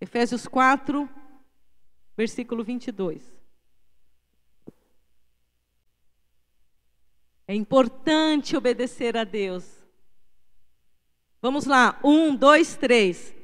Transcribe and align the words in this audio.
Efésios 0.00 0.46
4, 0.46 1.08
versículo 2.16 2.62
22. 2.62 3.22
É 7.46 7.54
importante 7.54 8.56
obedecer 8.56 9.16
a 9.16 9.24
Deus. 9.24 9.64
Vamos 11.40 11.64
lá, 11.64 11.98
um, 12.04 12.34
dois, 12.36 12.76
três. 12.76 13.34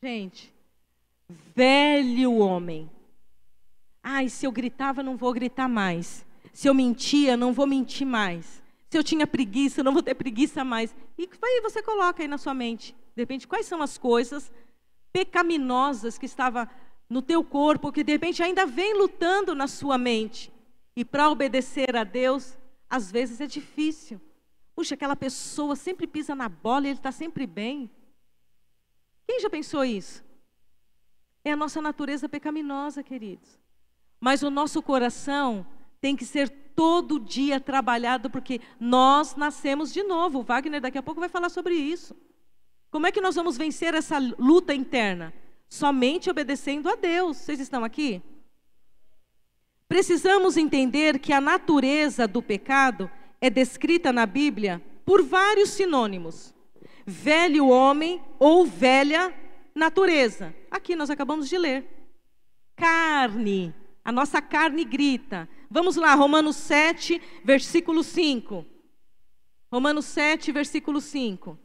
Gente, 0.00 0.52
velho 1.54 2.36
homem. 2.36 2.88
Ai, 4.10 4.30
se 4.30 4.46
eu 4.46 4.50
gritava, 4.50 5.02
não 5.02 5.18
vou 5.18 5.34
gritar 5.34 5.68
mais. 5.68 6.24
Se 6.50 6.66
eu 6.66 6.72
mentia, 6.72 7.36
não 7.36 7.52
vou 7.52 7.66
mentir 7.66 8.06
mais. 8.06 8.62
Se 8.88 8.96
eu 8.96 9.04
tinha 9.04 9.26
preguiça, 9.26 9.82
não 9.82 9.92
vou 9.92 10.02
ter 10.02 10.14
preguiça 10.14 10.64
mais. 10.64 10.96
E 11.18 11.28
aí 11.44 11.60
você 11.60 11.82
coloca 11.82 12.22
aí 12.22 12.26
na 12.26 12.38
sua 12.38 12.54
mente, 12.54 12.96
de 13.14 13.20
repente, 13.20 13.46
quais 13.46 13.66
são 13.66 13.82
as 13.82 13.98
coisas 13.98 14.50
pecaminosas 15.12 16.16
que 16.16 16.24
estava 16.24 16.66
no 17.06 17.20
teu 17.20 17.44
corpo, 17.44 17.92
que 17.92 18.02
de 18.02 18.12
repente 18.12 18.42
ainda 18.42 18.64
vem 18.64 18.96
lutando 18.96 19.54
na 19.54 19.66
sua 19.66 19.98
mente. 19.98 20.50
E 20.96 21.04
para 21.04 21.28
obedecer 21.28 21.94
a 21.94 22.02
Deus, 22.02 22.56
às 22.88 23.12
vezes 23.12 23.42
é 23.42 23.46
difícil. 23.46 24.18
Puxa, 24.74 24.94
aquela 24.94 25.16
pessoa 25.16 25.76
sempre 25.76 26.06
pisa 26.06 26.34
na 26.34 26.48
bola 26.48 26.86
e 26.86 26.88
ele 26.88 26.98
está 26.98 27.12
sempre 27.12 27.46
bem. 27.46 27.90
Quem 29.26 29.38
já 29.38 29.50
pensou 29.50 29.84
isso? 29.84 30.24
É 31.44 31.52
a 31.52 31.56
nossa 31.56 31.82
natureza 31.82 32.26
pecaminosa, 32.26 33.02
queridos. 33.02 33.67
Mas 34.20 34.42
o 34.42 34.50
nosso 34.50 34.82
coração 34.82 35.66
tem 36.00 36.16
que 36.16 36.24
ser 36.24 36.48
todo 36.48 37.18
dia 37.18 37.58
trabalhado, 37.58 38.30
porque 38.30 38.60
nós 38.78 39.34
nascemos 39.34 39.92
de 39.92 40.02
novo. 40.02 40.40
O 40.40 40.42
Wagner 40.42 40.80
daqui 40.80 40.98
a 40.98 41.02
pouco 41.02 41.20
vai 41.20 41.28
falar 41.28 41.48
sobre 41.48 41.74
isso. 41.74 42.16
Como 42.90 43.06
é 43.06 43.12
que 43.12 43.20
nós 43.20 43.34
vamos 43.34 43.56
vencer 43.56 43.94
essa 43.94 44.18
luta 44.38 44.74
interna? 44.74 45.32
Somente 45.68 46.30
obedecendo 46.30 46.88
a 46.88 46.94
Deus. 46.94 47.36
Vocês 47.36 47.60
estão 47.60 47.84
aqui? 47.84 48.22
Precisamos 49.88 50.56
entender 50.56 51.18
que 51.18 51.32
a 51.32 51.40
natureza 51.40 52.28
do 52.28 52.42
pecado 52.42 53.10
é 53.40 53.48
descrita 53.48 54.12
na 54.12 54.26
Bíblia 54.26 54.82
por 55.04 55.22
vários 55.22 55.70
sinônimos: 55.70 56.54
velho 57.06 57.68
homem 57.68 58.22
ou 58.38 58.66
velha 58.66 59.34
natureza. 59.74 60.54
Aqui 60.70 60.94
nós 60.94 61.10
acabamos 61.10 61.48
de 61.48 61.56
ler. 61.56 61.86
Carne, 62.76 63.74
a 64.08 64.12
nossa 64.12 64.40
carne 64.40 64.86
grita. 64.86 65.46
Vamos 65.70 65.96
lá, 65.96 66.14
Romanos 66.14 66.56
7, 66.56 67.20
versículo 67.44 68.02
5. 68.02 68.64
Romanos 69.70 70.06
7, 70.06 70.50
versículo 70.50 70.98
5. 70.98 71.58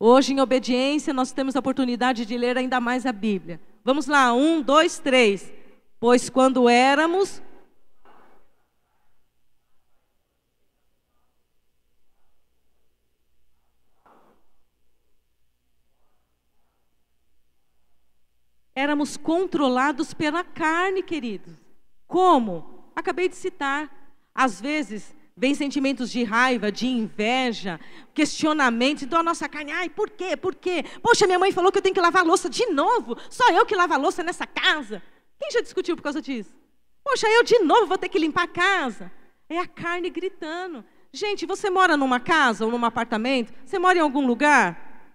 Hoje, 0.00 0.32
em 0.32 0.40
obediência, 0.40 1.12
nós 1.14 1.30
temos 1.30 1.54
a 1.54 1.60
oportunidade 1.60 2.26
de 2.26 2.36
ler 2.36 2.58
ainda 2.58 2.80
mais 2.80 3.06
a 3.06 3.12
Bíblia. 3.12 3.60
Vamos 3.84 4.08
lá, 4.08 4.34
um, 4.34 4.60
dois, 4.60 4.98
três. 4.98 5.52
Pois 6.00 6.28
quando 6.28 6.68
éramos 6.68 7.40
éramos 18.74 19.16
controlados 19.16 20.14
pela 20.14 20.42
carne, 20.42 21.02
queridos. 21.02 21.54
Como? 22.06 22.90
Acabei 22.94 23.28
de 23.28 23.36
citar. 23.36 23.90
Às 24.34 24.60
vezes, 24.60 25.14
vem 25.36 25.54
sentimentos 25.54 26.10
de 26.10 26.24
raiva, 26.24 26.72
de 26.72 26.86
inveja, 26.86 27.80
questionamentos. 28.14 29.02
Então 29.02 29.20
a 29.20 29.22
nossa 29.22 29.48
carne, 29.48 29.72
ai, 29.72 29.88
por 29.88 30.10
quê? 30.10 30.36
Por 30.36 30.54
quê? 30.54 30.84
Poxa, 31.02 31.26
minha 31.26 31.38
mãe 31.38 31.52
falou 31.52 31.70
que 31.70 31.78
eu 31.78 31.82
tenho 31.82 31.94
que 31.94 32.00
lavar 32.00 32.24
louça 32.24 32.48
de 32.48 32.66
novo. 32.66 33.16
Só 33.30 33.50
eu 33.50 33.66
que 33.66 33.74
lavo 33.74 33.94
a 33.94 33.98
louça 33.98 34.22
nessa 34.22 34.46
casa. 34.46 35.02
Quem 35.38 35.50
já 35.50 35.60
discutiu 35.60 35.96
por 35.96 36.02
causa 36.02 36.22
disso? 36.22 36.54
Poxa, 37.04 37.26
eu 37.28 37.42
de 37.42 37.58
novo 37.60 37.86
vou 37.86 37.98
ter 37.98 38.08
que 38.08 38.18
limpar 38.18 38.44
a 38.44 38.48
casa. 38.48 39.10
É 39.48 39.58
a 39.58 39.66
carne 39.66 40.08
gritando. 40.08 40.84
Gente, 41.12 41.44
você 41.44 41.68
mora 41.68 41.96
numa 41.96 42.18
casa 42.18 42.64
ou 42.64 42.70
num 42.70 42.84
apartamento? 42.84 43.52
Você 43.66 43.78
mora 43.78 43.98
em 43.98 44.00
algum 44.00 44.26
lugar? 44.26 45.10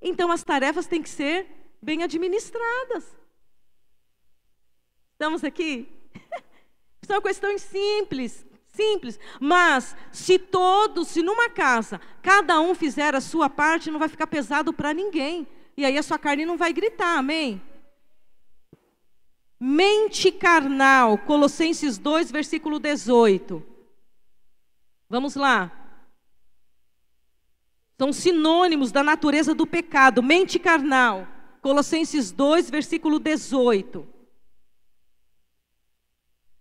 Então 0.00 0.30
as 0.30 0.42
tarefas 0.42 0.86
têm 0.86 1.02
que 1.02 1.08
ser 1.08 1.46
bem 1.84 2.02
administradas. 2.02 3.04
Estamos 5.12 5.44
aqui? 5.44 5.86
São 7.06 7.20
questões 7.20 7.60
simples, 7.60 8.44
simples. 8.68 9.20
Mas 9.38 9.94
se 10.10 10.38
todos, 10.38 11.08
se 11.08 11.22
numa 11.22 11.50
casa, 11.50 12.00
cada 12.22 12.58
um 12.60 12.74
fizer 12.74 13.14
a 13.14 13.20
sua 13.20 13.50
parte, 13.50 13.90
não 13.90 13.98
vai 13.98 14.08
ficar 14.08 14.26
pesado 14.26 14.72
para 14.72 14.94
ninguém. 14.94 15.46
E 15.76 15.84
aí 15.84 15.98
a 15.98 16.02
sua 16.02 16.18
carne 16.18 16.46
não 16.46 16.56
vai 16.56 16.72
gritar, 16.72 17.18
amém? 17.18 17.60
Mente 19.60 20.32
carnal, 20.32 21.18
Colossenses 21.18 21.98
2, 21.98 22.30
versículo 22.30 22.78
18. 22.78 23.62
Vamos 25.08 25.36
lá. 25.36 25.70
São 27.98 28.12
sinônimos 28.12 28.90
da 28.90 29.02
natureza 29.02 29.54
do 29.54 29.66
pecado. 29.66 30.22
Mente 30.22 30.58
carnal. 30.58 31.33
Colossenses 31.64 32.30
2, 32.30 32.68
versículo 32.70 33.18
18. 33.18 34.06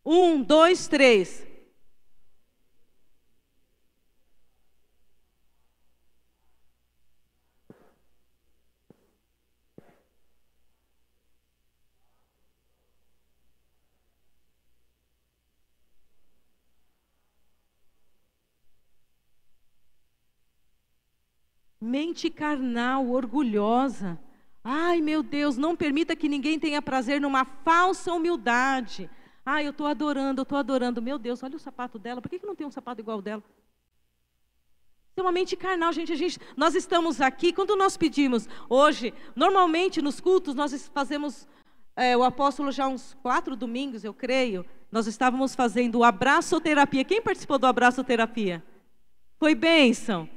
1, 0.02 0.44
2, 0.46 0.88
3. 0.88 1.48
Mente 21.82 22.30
carnal, 22.30 23.10
orgulhosa. 23.12 24.18
Ai, 24.64 25.02
meu 25.02 25.22
Deus, 25.22 25.58
não 25.58 25.76
permita 25.76 26.16
que 26.16 26.30
ninguém 26.30 26.58
tenha 26.58 26.82
prazer 26.82 27.20
numa 27.20 27.44
falsa 27.44 28.14
humildade. 28.14 29.10
Ai, 29.46 29.66
eu 29.68 29.72
estou 29.72 29.86
adorando, 29.86 30.40
eu 30.40 30.44
estou 30.44 30.58
adorando. 30.58 31.02
Meu 31.02 31.20
Deus, 31.20 31.44
olha 31.44 31.58
o 31.58 31.60
sapato 31.60 32.00
dela. 32.00 32.22
Por 32.22 32.30
que, 32.30 32.40
que 32.40 32.46
não 32.46 32.56
tem 32.56 32.66
um 32.66 32.72
sapato 32.72 33.02
igual 33.02 33.22
dela? 33.22 33.44
É 35.16 35.22
uma 35.22 35.32
mente 35.32 35.56
carnal, 35.56 35.92
gente, 35.92 36.16
gente. 36.16 36.40
Nós 36.56 36.76
estamos 36.76 37.20
aqui, 37.20 37.52
quando 37.52 37.76
nós 37.76 37.98
pedimos 37.98 38.48
hoje, 38.70 39.14
normalmente 39.36 40.02
nos 40.02 40.20
cultos, 40.20 40.56
nós 40.56 40.90
fazemos, 40.94 41.48
é, 41.96 42.16
o 42.18 42.24
apóstolo 42.24 42.72
já 42.72 42.88
uns 42.88 43.16
quatro 43.22 43.56
domingos, 43.56 44.04
eu 44.04 44.14
creio, 44.14 44.66
nós 44.92 45.06
estávamos 45.06 45.54
fazendo 45.54 46.00
o 46.00 46.04
abraçoterapia. 46.04 47.04
Quem 47.04 47.22
participou 47.22 47.60
do 47.60 47.68
abraçoterapia? 47.68 48.64
Foi 49.38 49.54
bênção. 49.54 50.28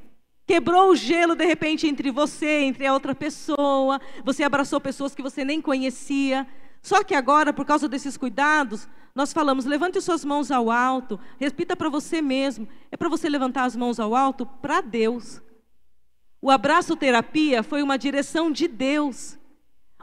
Quebrou 0.46 0.90
o 0.90 0.96
gelo 0.96 1.34
de 1.34 1.44
repente 1.44 1.88
entre 1.88 2.10
você, 2.10 2.60
entre 2.60 2.86
a 2.86 2.92
outra 2.92 3.14
pessoa. 3.14 4.00
Você 4.24 4.44
abraçou 4.44 4.80
pessoas 4.80 5.14
que 5.14 5.22
você 5.22 5.44
nem 5.44 5.60
conhecia. 5.60 6.46
Só 6.80 7.02
que 7.02 7.14
agora, 7.16 7.52
por 7.52 7.64
causa 7.64 7.88
desses 7.88 8.16
cuidados, 8.16 8.88
nós 9.12 9.32
falamos: 9.32 9.64
levante 9.64 10.00
suas 10.00 10.24
mãos 10.24 10.52
ao 10.52 10.70
alto. 10.70 11.18
Repita 11.38 11.74
para 11.74 11.88
você 11.88 12.22
mesmo. 12.22 12.68
É 12.92 12.96
para 12.96 13.08
você 13.08 13.28
levantar 13.28 13.64
as 13.64 13.74
mãos 13.74 13.98
ao 13.98 14.14
alto 14.14 14.46
para 14.46 14.80
Deus. 14.80 15.42
O 16.40 16.48
abraço 16.48 16.94
terapia 16.94 17.64
foi 17.64 17.82
uma 17.82 17.98
direção 17.98 18.52
de 18.52 18.68
Deus. 18.68 19.36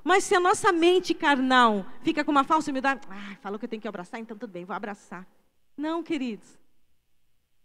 Mas 0.04 0.26
se 0.26 0.36
a 0.36 0.40
nossa 0.40 0.74
mente 0.74 1.14
carnal 1.14 1.86
fica 2.02 2.26
com 2.26 2.32
uma 2.32 2.44
falsa 2.44 2.70
humildade, 2.70 3.00
ah, 3.10 3.38
falou 3.42 3.58
que 3.58 3.64
eu 3.64 3.70
tenho 3.70 3.82
que 3.82 3.88
abraçar, 3.88 4.20
então 4.20 4.36
tudo 4.36 4.52
bem, 4.52 4.66
vou 4.66 4.76
abraçar. 4.76 5.26
Não, 5.78 6.04
queridos. 6.04 6.60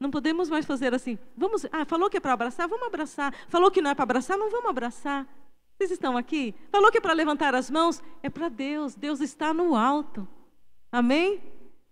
Não 0.00 0.10
podemos 0.10 0.48
mais 0.48 0.64
fazer 0.64 0.94
assim. 0.94 1.18
Vamos, 1.36 1.66
ah, 1.72 1.84
falou 1.84 2.08
que 2.08 2.16
é 2.16 2.20
para 2.20 2.32
abraçar, 2.32 2.68
vamos 2.68 2.86
abraçar. 2.86 3.34
Falou 3.48 3.70
que 3.70 3.82
não 3.82 3.90
é 3.90 3.94
para 3.94 4.04
abraçar, 4.04 4.38
não 4.38 4.50
vamos 4.50 4.70
abraçar. 4.70 5.26
Vocês 5.76 5.90
estão 5.90 6.16
aqui? 6.16 6.54
Falou 6.70 6.90
que 6.90 6.98
é 6.98 7.00
para 7.00 7.12
levantar 7.12 7.54
as 7.54 7.70
mãos, 7.70 8.02
é 8.22 8.28
para 8.28 8.48
Deus. 8.48 8.94
Deus 8.94 9.20
está 9.20 9.52
no 9.52 9.74
alto. 9.74 10.26
Amém? 10.90 11.40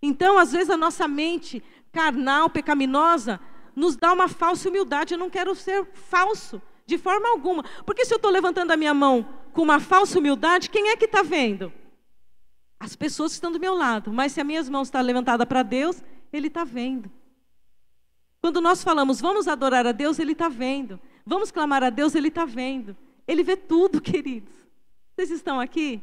Então, 0.00 0.38
às 0.38 0.53
vezes 0.53 0.70
a 0.70 0.76
nossa 0.76 1.08
mente 1.08 1.62
carnal, 1.93 2.49
pecaminosa, 2.50 3.41
nos 3.75 3.97
dá 3.97 4.12
uma 4.12 4.29
falsa 4.29 4.69
humildade. 4.69 5.14
Eu 5.14 5.19
não 5.19 5.31
quero 5.31 5.55
ser 5.55 5.85
falso 5.85 6.61
de 6.87 6.97
forma 6.97 7.29
alguma. 7.29 7.64
Porque 7.85 8.05
se 8.05 8.14
eu 8.14 8.17
estou 8.17 8.31
levantando 8.31 8.70
a 8.70 8.76
minha 8.76 8.94
mão 8.94 9.26
com 9.53 9.62
uma 9.62 9.81
falsa 9.81 10.19
humildade, 10.19 10.70
quem 10.70 10.88
é 10.88 10.97
que 10.97 11.06
está 11.06 11.23
vendo? 11.23 11.73
As 12.79 12.94
pessoas 12.94 13.32
estão 13.32 13.50
do 13.50 13.61
meu 13.61 13.75
lado. 13.75 14.12
Mas 14.12 14.32
se 14.32 14.41
a 14.41 14.44
minhas 14.44 14.69
mãos 14.69 14.88
estão 14.88 15.03
levantadas 15.03 15.47
para 15.47 15.62
Deus, 15.62 16.03
Ele 16.32 16.47
está 16.47 16.64
vendo. 16.64 17.11
Quando 18.46 18.60
nós 18.60 18.84
falamos, 18.84 19.20
vamos 19.20 19.48
adorar 19.48 19.84
a 19.88 19.90
Deus, 19.90 20.20
Ele 20.20 20.31
está 20.31 20.48
vendo. 20.48 21.00
Vamos 21.26 21.50
clamar 21.50 21.82
a 21.82 21.90
Deus, 21.90 22.14
Ele 22.14 22.28
está 22.28 22.44
vendo. 22.44 22.96
Ele 23.26 23.43
vê 23.43 23.56
tudo, 23.56 23.98
queridos. 24.00 24.54
Vocês 25.16 25.32
estão 25.32 25.58
aqui? 25.58 26.00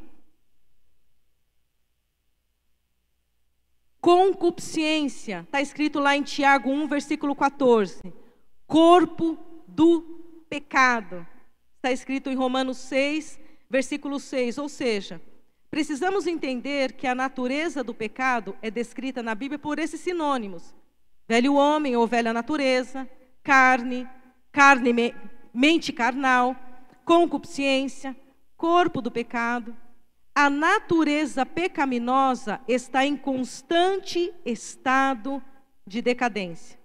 Concupiscência, 3.98 5.40
está 5.40 5.62
escrito 5.62 5.98
lá 5.98 6.14
em 6.14 6.22
Tiago 6.22 6.70
1, 6.70 6.86
versículo 6.86 7.34
14. 7.34 8.12
Corpo 8.66 9.38
do 9.66 10.02
pecado, 10.46 11.26
está 11.76 11.92
escrito 11.92 12.28
em 12.28 12.34
Romanos 12.34 12.76
6, 12.76 13.40
versículo 13.70 14.20
6. 14.20 14.58
Ou 14.58 14.68
seja, 14.68 15.18
precisamos 15.70 16.26
entender 16.26 16.92
que 16.92 17.06
a 17.06 17.14
natureza 17.14 17.82
do 17.82 17.94
pecado 17.94 18.54
é 18.60 18.70
descrita 18.70 19.22
na 19.22 19.34
Bíblia 19.34 19.58
por 19.58 19.78
esses 19.78 20.00
sinônimos: 20.00 20.74
velho 21.28 21.54
homem 21.54 21.96
ou 21.96 22.06
velha 22.06 22.32
natureza, 22.32 23.08
carne, 23.42 24.08
carne, 24.52 25.14
mente 25.52 25.92
carnal, 25.92 26.56
concupiscência, 27.04 28.16
corpo 28.56 29.00
do 29.00 29.10
pecado. 29.10 29.76
A 30.34 30.50
natureza 30.50 31.46
pecaminosa 31.46 32.60
está 32.66 33.04
em 33.06 33.16
constante 33.16 34.32
estado 34.44 35.42
de 35.86 36.02
decadência 36.02 36.78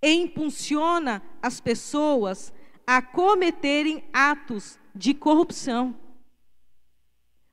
e 0.00 0.12
impulsiona 0.12 1.22
as 1.42 1.60
pessoas 1.60 2.52
a 2.86 3.00
cometerem 3.00 4.04
atos 4.12 4.78
de 4.94 5.14
corrupção. 5.14 5.94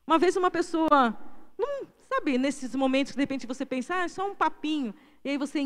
Uma 0.06 0.18
vez 0.18 0.36
uma 0.36 0.52
pessoa, 0.52 1.18
não, 1.58 1.88
sabe, 2.10 2.38
nesses 2.38 2.76
momentos 2.76 3.12
que 3.12 3.18
de 3.18 3.24
repente 3.24 3.48
você 3.48 3.66
pensa, 3.66 3.96
ah, 3.96 4.04
é 4.04 4.08
só 4.08 4.30
um 4.30 4.36
papinho, 4.36 4.94
e 5.24 5.30
aí 5.30 5.38
você 5.38 5.60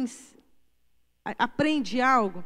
aprende 1.37 1.99
algo. 1.99 2.43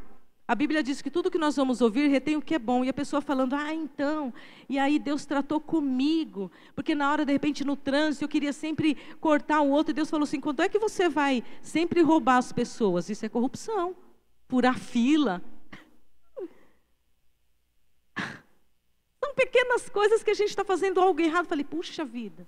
A 0.50 0.54
Bíblia 0.56 0.82
diz 0.82 1.00
que 1.00 1.12
tudo 1.12 1.30
que 1.30 1.38
nós 1.38 1.54
vamos 1.54 1.80
ouvir 1.80 2.08
retém 2.08 2.36
o 2.36 2.42
que 2.42 2.56
é 2.56 2.58
bom. 2.58 2.84
E 2.84 2.88
a 2.88 2.92
pessoa 2.92 3.22
falando, 3.22 3.54
ah, 3.54 3.72
então, 3.72 4.34
e 4.68 4.80
aí 4.80 4.98
Deus 4.98 5.24
tratou 5.24 5.60
comigo. 5.60 6.50
Porque 6.74 6.92
na 6.92 7.08
hora, 7.12 7.24
de 7.24 7.32
repente, 7.32 7.64
no 7.64 7.76
trânsito, 7.76 8.24
eu 8.24 8.28
queria 8.28 8.52
sempre 8.52 8.96
cortar 9.20 9.60
o 9.60 9.70
outro. 9.70 9.92
E 9.92 9.94
Deus 9.94 10.10
falou 10.10 10.24
assim: 10.24 10.40
quando 10.40 10.60
é 10.60 10.68
que 10.68 10.76
você 10.76 11.08
vai 11.08 11.44
sempre 11.62 12.02
roubar 12.02 12.38
as 12.38 12.52
pessoas? 12.52 13.08
Isso 13.08 13.24
é 13.24 13.28
corrupção. 13.28 13.94
Furar 14.48 14.76
fila. 14.76 15.40
São 19.24 19.32
pequenas 19.36 19.88
coisas 19.88 20.24
que 20.24 20.32
a 20.32 20.34
gente 20.34 20.50
está 20.50 20.64
fazendo 20.64 21.00
algo 21.00 21.20
errado. 21.20 21.46
falei, 21.46 21.64
puxa 21.64 22.04
vida. 22.04 22.44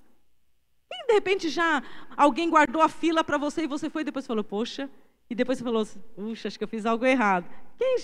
E 0.91 1.07
de 1.07 1.13
repente 1.13 1.49
já 1.49 1.81
alguém 2.17 2.51
guardou 2.51 2.83
a 2.83 2.89
fila 2.89 3.23
para 3.23 3.39
você 3.39 3.63
e 3.63 3.69
você 3.69 3.89
foi 3.89 4.03
e 4.03 4.07
depois 4.07 4.27
falou, 4.27 4.43
poxa, 4.43 4.91
e 5.33 5.35
depois 5.35 5.57
você 5.57 5.65
falou 5.65 5.81
assim, 5.81 5.99
puxa, 6.15 6.47
acho 6.47 6.59
que 6.59 6.65
eu 6.65 6.69
fiz 6.69 6.85
algo 6.85 7.07
errado. 7.07 7.47
Quem... 7.79 7.97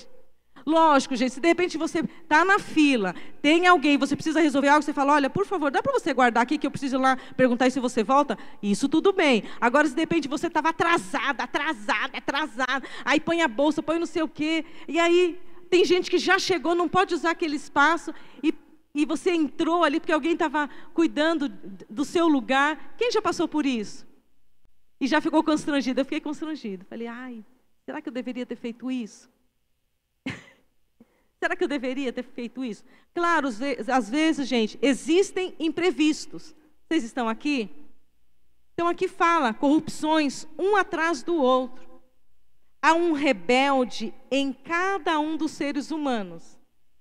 Lógico, 0.64 1.14
gente, 1.14 1.34
se 1.34 1.40
de 1.40 1.46
repente 1.46 1.76
você 1.76 2.00
está 2.00 2.42
na 2.42 2.58
fila, 2.58 3.14
tem 3.42 3.66
alguém, 3.66 3.98
você 3.98 4.16
precisa 4.16 4.40
resolver 4.40 4.68
algo, 4.68 4.82
você 4.82 4.94
fala, 4.94 5.12
olha, 5.12 5.28
por 5.28 5.44
favor, 5.44 5.70
dá 5.70 5.82
para 5.82 5.92
você 5.92 6.14
guardar 6.14 6.42
aqui 6.42 6.56
que 6.56 6.66
eu 6.66 6.70
preciso 6.70 6.98
lá 6.98 7.18
perguntar 7.36 7.70
se 7.70 7.78
você 7.78 8.02
volta? 8.02 8.36
Isso 8.62 8.88
tudo 8.88 9.12
bem. 9.12 9.44
Agora, 9.60 9.86
se 9.86 9.94
de 9.94 10.00
repente 10.00 10.26
você 10.26 10.46
estava 10.46 10.70
atrasada, 10.70 11.44
atrasada, 11.44 12.16
atrasada, 12.16 12.88
aí 13.04 13.20
põe 13.20 13.42
a 13.42 13.46
bolsa, 13.46 13.82
põe 13.82 13.98
não 13.98 14.06
sei 14.06 14.22
o 14.22 14.28
quê, 14.28 14.64
e 14.88 14.98
aí 14.98 15.38
tem 15.68 15.84
gente 15.84 16.10
que 16.10 16.16
já 16.16 16.38
chegou, 16.38 16.74
não 16.74 16.88
pode 16.88 17.14
usar 17.14 17.32
aquele 17.32 17.56
espaço, 17.56 18.10
e, 18.42 18.54
e 18.94 19.04
você 19.04 19.32
entrou 19.32 19.84
ali 19.84 20.00
porque 20.00 20.12
alguém 20.12 20.32
estava 20.32 20.70
cuidando 20.94 21.46
do 21.90 22.06
seu 22.06 22.26
lugar. 22.26 22.94
Quem 22.96 23.12
já 23.12 23.20
passou 23.20 23.46
por 23.46 23.66
isso? 23.66 24.07
E 25.00 25.06
já 25.06 25.20
ficou 25.20 25.42
constrangido. 25.42 26.00
Eu 26.00 26.04
fiquei 26.04 26.20
constrangido. 26.20 26.84
Falei, 26.84 27.06
ai, 27.06 27.44
será 27.84 28.00
que 28.00 28.08
eu 28.08 28.12
deveria 28.12 28.44
ter 28.44 28.56
feito 28.56 28.90
isso? 28.90 29.30
será 31.38 31.54
que 31.54 31.64
eu 31.64 31.68
deveria 31.68 32.12
ter 32.12 32.24
feito 32.24 32.64
isso? 32.64 32.84
Claro, 33.14 33.48
às 33.92 34.10
vezes, 34.10 34.48
gente, 34.48 34.78
existem 34.82 35.54
imprevistos. 35.58 36.54
Vocês 36.88 37.04
estão 37.04 37.28
aqui? 37.28 37.70
Então 38.74 38.86
aqui 38.86 39.08
fala 39.08 39.52
corrupções 39.52 40.46
um 40.58 40.76
atrás 40.76 41.22
do 41.22 41.34
outro. 41.34 41.88
Há 42.80 42.94
um 42.94 43.12
rebelde 43.12 44.14
em 44.30 44.52
cada 44.52 45.18
um 45.18 45.36
dos 45.36 45.50
seres 45.50 45.90
humanos 45.90 46.56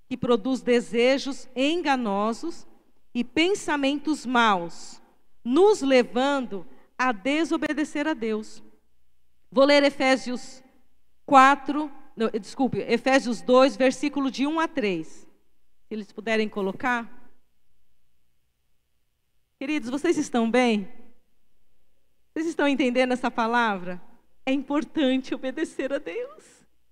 que 0.09 0.17
produz 0.17 0.61
desejos 0.61 1.47
enganosos 1.55 2.65
e 3.13 3.23
pensamentos 3.23 4.25
maus, 4.25 5.01
nos 5.43 5.81
levando 5.81 6.65
a 6.97 7.11
desobedecer 7.11 8.07
a 8.07 8.13
Deus. 8.13 8.63
Vou 9.51 9.65
ler 9.65 9.83
Efésios 9.83 10.63
4, 11.25 11.91
não, 12.15 12.29
desculpe, 12.29 12.79
Efésios 12.79 13.41
2, 13.41 13.77
versículo 13.77 14.31
de 14.31 14.47
1 14.47 14.59
a 14.59 14.67
3. 14.67 15.07
Se 15.07 15.27
eles 15.91 16.11
puderem 16.11 16.49
colocar. 16.49 17.09
Queridos, 19.59 19.89
vocês 19.89 20.17
estão 20.17 20.49
bem? 20.49 20.87
Vocês 22.33 22.47
estão 22.47 22.67
entendendo 22.67 23.13
essa 23.13 23.31
palavra? 23.31 24.01
É 24.45 24.51
importante 24.51 25.33
obedecer 25.33 25.93
a 25.93 25.97
Deus. 25.97 26.43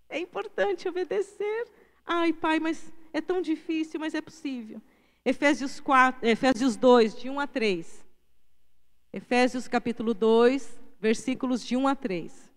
É 0.09 0.19
importante 0.19 0.87
obedecer. 0.87 1.67
Ai, 2.05 2.31
pai, 2.31 2.59
mas 2.59 2.93
é 3.11 3.21
tão 3.21 3.41
difícil, 3.41 3.99
mas 3.99 4.13
é 4.13 4.21
possível. 4.21 4.81
Efésios, 5.23 5.79
4, 5.79 6.27
Efésios 6.27 6.75
2, 6.75 7.15
de 7.19 7.29
1 7.29 7.39
a 7.39 7.47
3. 7.47 8.04
Efésios 9.15 9.65
capítulo 9.65 10.13
2, 10.13 10.77
versículos 10.99 11.65
de 11.65 11.77
1 11.77 11.87
a 11.87 11.95
3. 11.95 12.51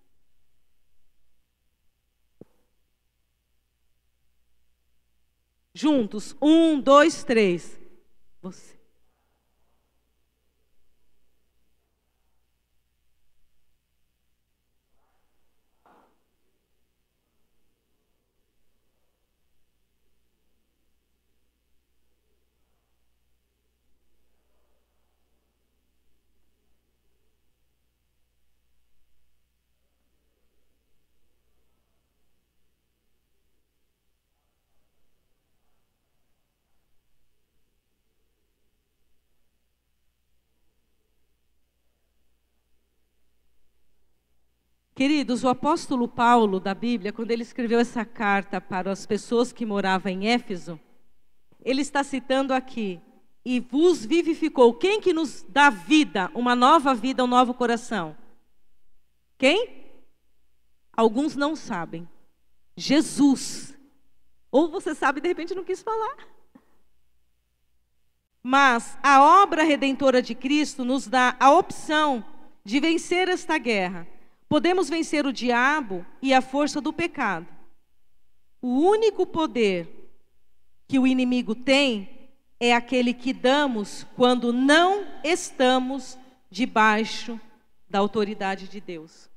Juntos, 5.73 6.35
um, 6.43 6.81
dois, 6.81 7.23
três. 7.23 7.81
Você. 8.43 8.77
Queridos, 44.99 45.45
o 45.45 45.49
apóstolo 45.49 46.09
Paulo 46.09 46.59
da 46.59 46.75
Bíblia, 46.75 47.13
quando 47.13 47.31
ele 47.31 47.45
escreveu 47.45 47.79
essa 47.79 48.05
carta 48.05 48.61
para 48.61 48.91
as 48.91 49.07
pessoas 49.07 49.53
que 49.53 49.65
moravam 49.65 50.11
em 50.11 50.27
Éfeso, 50.27 50.77
ele 51.65 51.83
está 51.83 52.03
citando 52.03 52.53
aqui: 52.53 53.01
"E 53.45 53.61
vos 53.61 54.05
vivificou". 54.05 54.75
Quem 54.75 55.01
que 55.01 55.13
nos 55.13 55.47
dá 55.49 55.71
vida, 55.71 56.33
uma 56.35 56.57
nova 56.57 56.97
vida, 56.97 57.23
um 57.23 57.29
novo 57.29 57.55
coração? 57.55 58.17
Quem? 59.39 59.87
Alguns 60.93 61.37
não 61.37 61.55
sabem. 61.55 62.09
Jesus. 62.77 63.79
Ou 64.51 64.69
você 64.69 64.97
sabe 64.97 65.21
e 65.21 65.23
de 65.23 65.29
repente 65.29 65.55
não 65.55 65.63
quis 65.63 65.81
falar. 65.81 66.27
Mas 68.43 68.99
a 69.01 69.23
obra 69.45 69.63
redentora 69.63 70.21
de 70.21 70.35
Cristo 70.35 70.85
nos 70.85 71.07
dá 71.07 71.37
a 71.39 71.53
opção 71.53 72.25
de 72.65 72.81
vencer 72.81 73.29
esta 73.29 73.59
guerra 73.59 74.18
Podemos 74.49 74.89
vencer 74.89 75.27
o 75.27 75.33
diabo 75.33 76.07
e 76.23 76.33
a 76.33 76.41
força 76.41 76.81
do 76.81 76.93
pecado. 76.93 77.47
O 78.63 78.81
único 78.81 79.27
poder 79.27 80.11
que 80.87 80.99
o 80.99 81.07
inimigo 81.07 81.55
tem 81.55 82.31
é 82.59 82.75
aquele 82.75 83.13
que 83.13 83.33
damos 83.33 84.05
quando 84.17 84.53
não 84.53 85.07
estamos 85.23 86.19
debaixo 86.51 87.39
da 87.89 87.99
autoridade 87.99 88.69
de 88.69 88.81
Deus. 88.81 89.29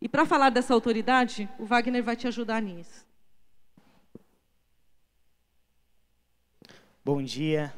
E 0.00 0.08
para 0.08 0.26
falar 0.26 0.50
dessa 0.50 0.74
autoridade, 0.74 1.48
o 1.58 1.64
Wagner 1.64 2.02
vai 2.02 2.16
te 2.16 2.26
ajudar 2.26 2.60
nisso. 2.60 3.06
Bom 7.04 7.22
dia. 7.22 7.72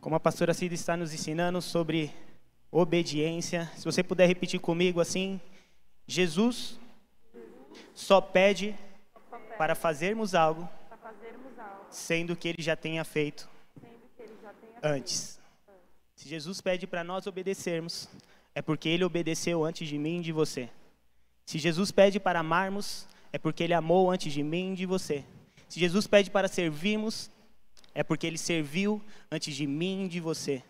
Como 0.00 0.14
a 0.16 0.20
pastora 0.20 0.54
Cida 0.54 0.74
está 0.74 0.96
nos 0.96 1.14
ensinando 1.14 1.62
sobre 1.62 2.12
obediência. 2.72 3.70
Se 3.76 3.84
você 3.84 4.02
puder 4.02 4.26
repetir 4.26 4.58
comigo 4.58 5.00
assim: 5.00 5.38
Jesus 6.06 6.80
só 7.94 8.20
pede 8.20 8.74
para 9.58 9.74
fazermos 9.74 10.34
algo, 10.34 10.66
sendo 11.90 12.34
que 12.34 12.48
ele 12.48 12.62
já 12.62 12.74
tenha 12.74 13.04
feito 13.04 13.48
antes. 14.82 15.38
Se 16.16 16.28
Jesus 16.28 16.60
pede 16.60 16.86
para 16.86 17.04
nós 17.04 17.26
obedecermos, 17.26 18.08
é 18.54 18.62
porque 18.62 18.88
ele 18.88 19.04
obedeceu 19.04 19.64
antes 19.64 19.86
de 19.86 19.98
mim 19.98 20.18
e 20.18 20.22
de 20.22 20.32
você. 20.32 20.70
Se 21.44 21.58
Jesus 21.58 21.90
pede 21.90 22.18
para 22.18 22.40
amarmos, 22.40 23.06
é 23.32 23.38
porque 23.38 23.62
ele 23.62 23.74
amou 23.74 24.10
antes 24.10 24.32
de 24.32 24.42
mim 24.42 24.72
e 24.72 24.76
de 24.76 24.86
você. 24.86 25.24
Se 25.68 25.80
Jesus 25.80 26.06
pede 26.06 26.30
para 26.30 26.48
servirmos, 26.48 27.30
é 27.94 28.02
porque 28.02 28.26
ele 28.26 28.38
serviu 28.38 29.02
antes 29.30 29.54
de 29.54 29.66
mim 29.66 30.04
e 30.04 30.08
de 30.08 30.20
você. 30.20 30.62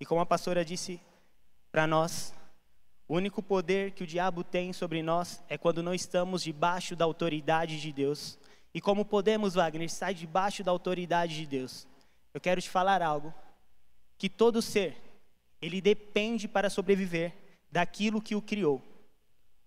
E 0.00 0.06
como 0.06 0.20
a 0.20 0.26
pastora 0.26 0.64
disse 0.64 1.00
para 1.74 1.88
nós, 1.88 2.32
O 3.08 3.16
único 3.16 3.42
poder 3.42 3.90
que 3.90 4.04
o 4.04 4.06
diabo 4.06 4.44
tem 4.44 4.72
sobre 4.72 5.02
nós 5.02 5.42
é 5.48 5.58
quando 5.58 5.82
não 5.82 5.92
estamos 5.92 6.44
debaixo 6.44 6.94
da 6.94 7.04
autoridade 7.04 7.80
de 7.80 7.92
Deus. 7.92 8.38
E 8.72 8.80
como 8.80 9.04
podemos, 9.04 9.54
Wagner, 9.54 9.84
estar 9.84 10.14
debaixo 10.14 10.62
da 10.62 10.70
autoridade 10.70 11.34
de 11.34 11.44
Deus? 11.44 11.86
Eu 12.32 12.40
quero 12.40 12.62
te 12.62 12.70
falar 12.70 13.02
algo. 13.02 13.34
Que 14.16 14.28
todo 14.28 14.62
ser, 14.62 14.96
ele 15.60 15.80
depende 15.80 16.46
para 16.46 16.70
sobreviver 16.70 17.34
daquilo 17.72 18.22
que 18.22 18.36
o 18.36 18.40
criou. 18.40 18.80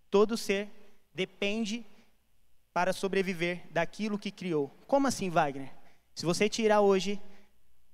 Todo 0.09 0.37
ser 0.37 0.69
depende 1.13 1.85
para 2.73 2.93
sobreviver 2.93 3.67
daquilo 3.69 4.17
que 4.17 4.31
criou. 4.31 4.71
Como 4.87 5.07
assim, 5.07 5.29
Wagner? 5.29 5.73
Se 6.15 6.25
você 6.25 6.47
tirar 6.47 6.79
hoje 6.79 7.21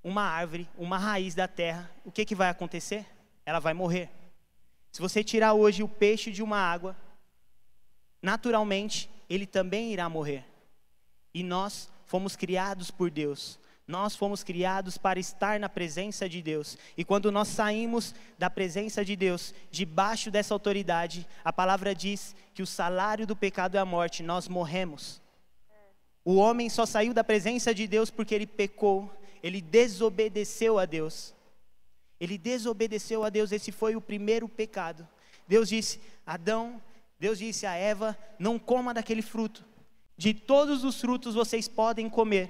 uma 0.03 0.21
árvore, 0.21 0.69
uma 0.77 0.99
raiz 0.99 1.33
da 1.33 1.47
terra, 1.47 1.91
o 2.05 2.11
que, 2.11 2.23
que 2.23 2.35
vai 2.35 2.49
acontecer? 2.49 3.07
Ela 3.45 3.59
vai 3.59 3.73
morrer. 3.73 4.09
Se 4.91 5.01
você 5.01 5.23
tirar 5.23 5.53
hoje 5.53 5.81
o 5.81 5.89
peixe 5.89 6.31
de 6.31 6.43
uma 6.43 6.57
água, 6.57 6.95
naturalmente 8.21 9.09
ele 9.29 9.45
também 9.47 9.91
irá 9.91 10.07
morrer. 10.07 10.45
E 11.33 11.43
nós 11.43 11.89
fomos 12.05 12.35
criados 12.35 12.91
por 12.91 13.09
Deus. 13.09 13.59
Nós 13.87 14.15
fomos 14.15 14.43
criados 14.43 14.97
para 14.97 15.19
estar 15.19 15.59
na 15.59 15.67
presença 15.67 16.29
de 16.29 16.41
Deus. 16.41 16.77
E 16.95 17.03
quando 17.03 17.31
nós 17.31 17.49
saímos 17.49 18.15
da 18.37 18.49
presença 18.49 19.03
de 19.03 19.15
Deus, 19.15 19.53
debaixo 19.69 20.31
dessa 20.31 20.53
autoridade, 20.53 21.27
a 21.43 21.51
palavra 21.51 21.93
diz 21.93 22.35
que 22.53 22.61
o 22.61 22.67
salário 22.67 23.27
do 23.27 23.35
pecado 23.35 23.75
é 23.75 23.79
a 23.79 23.85
morte, 23.85 24.23
nós 24.23 24.47
morremos. 24.47 25.21
O 26.23 26.35
homem 26.35 26.69
só 26.69 26.85
saiu 26.85 27.13
da 27.13 27.23
presença 27.23 27.73
de 27.73 27.85
Deus 27.85 28.09
porque 28.09 28.33
ele 28.33 28.47
pecou, 28.47 29.11
ele 29.41 29.59
desobedeceu 29.59 30.79
a 30.79 30.85
Deus. 30.85 31.33
Ele 32.19 32.37
desobedeceu 32.37 33.23
a 33.23 33.29
Deus, 33.29 33.51
esse 33.51 33.71
foi 33.71 33.95
o 33.95 34.01
primeiro 34.01 34.47
pecado. 34.47 35.07
Deus 35.47 35.69
disse: 35.69 35.99
Adão, 36.25 36.81
Deus 37.19 37.39
disse 37.39 37.65
a 37.65 37.73
Eva: 37.73 38.17
Não 38.39 38.57
coma 38.57 38.93
daquele 38.93 39.21
fruto. 39.21 39.65
De 40.17 40.33
todos 40.33 40.83
os 40.83 40.99
frutos 41.01 41.35
vocês 41.35 41.67
podem 41.67 42.09
comer. 42.09 42.49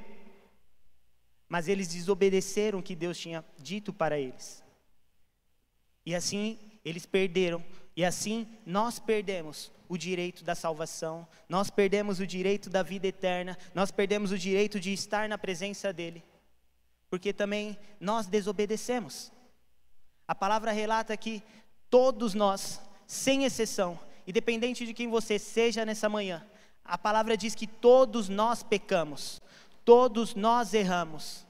Mas 1.48 1.68
eles 1.68 1.88
desobedeceram 1.88 2.80
o 2.80 2.84
que 2.84 2.96
Deus 2.96 3.18
tinha 3.18 3.44
dito 3.58 3.94
para 3.94 4.20
eles. 4.20 4.64
E 6.06 6.14
assim 6.14 6.60
eles 6.84 7.06
perderam. 7.06 7.64
E 7.96 8.04
assim 8.04 8.48
nós 8.66 9.00
perdemos 9.00 9.72
o 9.88 9.98
direito 9.98 10.44
da 10.44 10.56
salvação, 10.56 11.28
nós 11.48 11.70
perdemos 11.70 12.20
o 12.20 12.26
direito 12.26 12.70
da 12.70 12.82
vida 12.82 13.06
eterna, 13.06 13.56
nós 13.76 13.92
perdemos 13.92 14.32
o 14.32 14.38
direito 14.38 14.80
de 14.80 14.92
estar 14.92 15.30
na 15.30 15.38
presença 15.38 15.94
dEle. 15.94 16.24
Porque 17.10 17.32
também 17.32 17.78
nós 18.00 18.26
desobedecemos. 18.26 19.32
A 20.28 20.34
palavra 20.34 20.72
relata 20.72 21.16
que 21.18 21.44
todos 21.90 22.34
nós, 22.34 22.82
sem 23.06 23.44
exceção, 23.44 24.00
independente 24.26 24.86
de 24.86 24.94
quem 24.94 25.10
você 25.10 25.38
seja 25.38 25.86
nessa 25.86 26.08
manhã, 26.08 26.46
a 26.84 26.98
palavra 26.98 27.38
diz 27.38 27.56
que 27.56 27.68
todos 27.68 28.30
nós 28.30 28.64
pecamos, 28.64 29.42
todos 29.86 30.36
nós 30.36 30.74
erramos, 30.74 31.46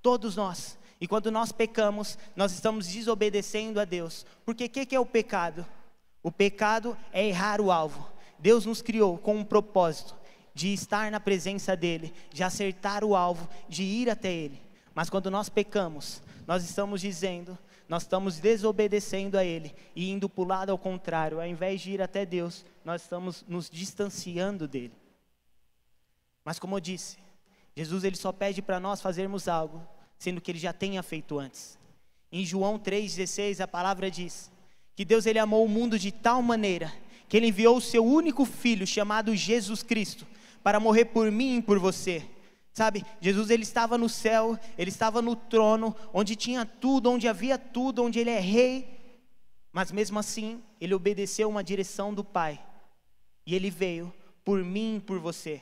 todos 0.00 0.36
nós. 0.36 0.78
E 1.00 1.06
quando 1.06 1.30
nós 1.30 1.50
pecamos, 1.50 2.16
nós 2.36 2.52
estamos 2.52 2.86
desobedecendo 2.86 3.80
a 3.80 3.84
Deus. 3.84 4.24
Porque 4.44 4.66
o 4.66 4.70
que, 4.70 4.86
que 4.86 4.94
é 4.94 5.00
o 5.00 5.06
pecado? 5.06 5.66
O 6.22 6.30
pecado 6.30 6.96
é 7.12 7.26
errar 7.26 7.60
o 7.60 7.72
alvo. 7.72 8.08
Deus 8.38 8.64
nos 8.66 8.80
criou 8.82 9.18
com 9.18 9.36
um 9.36 9.44
propósito 9.44 10.16
de 10.54 10.72
estar 10.72 11.10
na 11.10 11.18
presença 11.18 11.76
dEle, 11.76 12.12
de 12.32 12.44
acertar 12.44 13.04
o 13.04 13.16
alvo, 13.16 13.48
de 13.68 13.82
ir 13.82 14.10
até 14.10 14.32
Ele. 14.32 14.60
Mas 14.94 15.08
quando 15.08 15.30
nós 15.30 15.48
pecamos, 15.48 16.22
nós 16.46 16.64
estamos 16.64 17.00
dizendo 17.00 17.58
nós 17.88 18.02
estamos 18.02 18.38
desobedecendo 18.38 19.36
a 19.36 19.44
Ele 19.44 19.74
e 19.94 20.10
indo 20.10 20.28
para 20.28 20.42
o 20.42 20.46
lado 20.46 20.70
ao 20.70 20.78
contrário, 20.78 21.40
ao 21.40 21.46
invés 21.46 21.80
de 21.80 21.92
ir 21.92 22.02
até 22.02 22.24
Deus, 22.24 22.64
nós 22.84 23.02
estamos 23.02 23.44
nos 23.48 23.68
distanciando 23.68 24.66
dele. 24.66 24.94
Mas 26.44 26.58
como 26.58 26.76
eu 26.76 26.80
disse, 26.80 27.18
Jesus 27.76 28.04
ele 28.04 28.16
só 28.16 28.32
pede 28.32 28.60
para 28.60 28.80
nós 28.80 29.00
fazermos 29.00 29.48
algo, 29.48 29.86
sendo 30.18 30.40
que 30.40 30.50
ele 30.50 30.58
já 30.58 30.72
tenha 30.72 31.02
feito 31.02 31.38
antes. 31.38 31.78
Em 32.30 32.44
João 32.44 32.78
3,16 32.78 33.60
a 33.60 33.68
palavra 33.68 34.10
diz 34.10 34.50
que 34.94 35.04
Deus 35.04 35.26
ele 35.26 35.38
amou 35.38 35.64
o 35.64 35.68
mundo 35.68 35.98
de 35.98 36.10
tal 36.10 36.42
maneira 36.42 36.92
que 37.28 37.36
ele 37.36 37.46
enviou 37.46 37.78
o 37.78 37.80
seu 37.80 38.04
único 38.04 38.44
filho 38.44 38.86
chamado 38.86 39.34
Jesus 39.34 39.82
Cristo 39.82 40.26
para 40.62 40.78
morrer 40.78 41.06
por 41.06 41.30
mim 41.30 41.56
e 41.56 41.62
por 41.62 41.78
você 41.78 42.26
Sabe, 42.72 43.04
Jesus 43.20 43.50
ele 43.50 43.64
estava 43.64 43.98
no 43.98 44.08
céu, 44.08 44.58
ele 44.78 44.88
estava 44.88 45.20
no 45.20 45.36
trono, 45.36 45.94
onde 46.12 46.34
tinha 46.34 46.64
tudo, 46.64 47.10
onde 47.10 47.28
havia 47.28 47.58
tudo, 47.58 48.02
onde 48.02 48.18
ele 48.18 48.30
é 48.30 48.40
rei, 48.40 49.20
mas 49.70 49.92
mesmo 49.92 50.18
assim, 50.18 50.62
ele 50.80 50.94
obedeceu 50.94 51.48
uma 51.50 51.62
direção 51.62 52.14
do 52.14 52.24
Pai. 52.24 52.64
E 53.46 53.54
ele 53.54 53.70
veio 53.70 54.12
por 54.42 54.64
mim 54.64 55.02
por 55.04 55.18
você, 55.18 55.60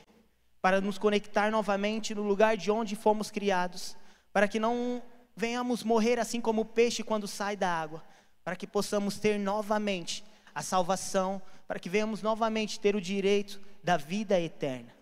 para 0.61 0.79
nos 0.79 0.97
conectar 0.97 1.51
novamente 1.51 2.15
no 2.15 2.23
lugar 2.23 2.55
de 2.55 2.71
onde 2.71 2.95
fomos 2.95 3.29
criados, 3.29 3.97
para 4.31 4.47
que 4.47 4.59
não 4.59 5.03
venhamos 5.35 5.83
morrer 5.83 6.17
assim 6.17 6.39
como 6.39 6.61
o 6.61 6.65
peixe 6.65 7.03
quando 7.03 7.27
sai 7.27 7.57
da 7.57 7.69
água, 7.69 8.03
para 8.43 8.55
que 8.55 8.65
possamos 8.65 9.19
ter 9.19 9.37
novamente 9.37 10.23
a 10.55 10.61
salvação, 10.61 11.41
para 11.67 11.79
que 11.79 11.89
venhamos 11.89 12.21
novamente 12.21 12.79
ter 12.79 12.95
o 12.95 13.01
direito 13.01 13.59
da 13.83 13.97
vida 13.97 14.39
eterna. 14.39 15.00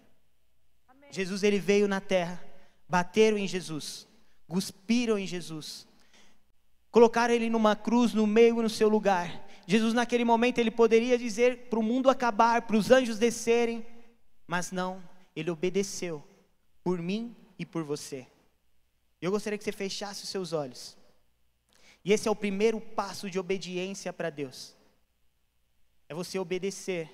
Jesus 1.11 1.43
ele 1.43 1.59
veio 1.59 1.87
na 1.87 1.99
terra, 1.99 2.43
bateram 2.87 3.37
em 3.37 3.47
Jesus, 3.47 4.07
cuspiram 4.47 5.17
em 5.17 5.25
Jesus, 5.25 5.87
colocaram 6.91 7.33
ele 7.33 7.49
numa 7.49 7.75
cruz 7.75 8.13
no 8.13 8.27
meio 8.27 8.61
no 8.61 8.69
seu 8.69 8.89
lugar. 8.89 9.47
Jesus 9.67 9.93
naquele 9.93 10.25
momento 10.25 10.57
ele 10.57 10.71
poderia 10.71 11.17
dizer 11.17 11.69
para 11.69 11.79
o 11.79 11.83
mundo 11.83 12.09
acabar, 12.09 12.63
para 12.63 12.77
os 12.77 12.91
anjos 12.91 13.19
descerem, 13.19 13.85
mas 14.47 14.71
não, 14.71 15.03
ele 15.35 15.51
obedeceu 15.51 16.23
por 16.83 16.99
mim 16.99 17.35
e 17.57 17.65
por 17.65 17.83
você. 17.83 18.25
Eu 19.21 19.31
gostaria 19.31 19.57
que 19.57 19.63
você 19.63 19.71
fechasse 19.71 20.23
os 20.23 20.29
seus 20.29 20.53
olhos. 20.53 20.97
E 22.03 22.13
esse 22.13 22.27
é 22.27 22.31
o 22.31 22.35
primeiro 22.35 22.79
passo 22.79 23.29
de 23.29 23.37
obediência 23.37 24.13
para 24.13 24.29
Deus. 24.29 24.75
É 26.07 26.13
você 26.13 26.39
obedecer 26.39 27.09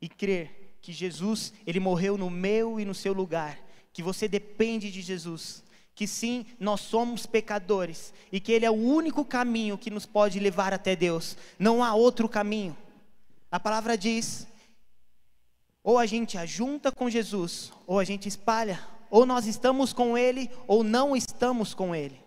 e 0.00 0.08
crer 0.08 0.57
que 0.80 0.92
Jesus, 0.92 1.52
ele 1.66 1.80
morreu 1.80 2.16
no 2.16 2.30
meu 2.30 2.78
e 2.78 2.84
no 2.84 2.94
seu 2.94 3.12
lugar, 3.12 3.58
que 3.92 4.02
você 4.02 4.28
depende 4.28 4.90
de 4.90 5.02
Jesus, 5.02 5.62
que 5.94 6.06
sim, 6.06 6.46
nós 6.60 6.80
somos 6.80 7.26
pecadores 7.26 8.12
e 8.30 8.38
que 8.38 8.52
ele 8.52 8.64
é 8.64 8.70
o 8.70 8.74
único 8.74 9.24
caminho 9.24 9.76
que 9.76 9.90
nos 9.90 10.06
pode 10.06 10.38
levar 10.38 10.72
até 10.72 10.94
Deus. 10.94 11.36
Não 11.58 11.82
há 11.82 11.94
outro 11.94 12.28
caminho. 12.28 12.76
A 13.50 13.58
palavra 13.58 13.98
diz: 13.98 14.46
ou 15.82 15.98
a 15.98 16.06
gente 16.06 16.38
ajunta 16.38 16.92
com 16.92 17.10
Jesus, 17.10 17.72
ou 17.86 17.98
a 17.98 18.04
gente 18.04 18.28
espalha, 18.28 18.80
ou 19.10 19.26
nós 19.26 19.46
estamos 19.46 19.92
com 19.92 20.16
ele 20.16 20.50
ou 20.66 20.84
não 20.84 21.16
estamos 21.16 21.74
com 21.74 21.94
ele. 21.94 22.20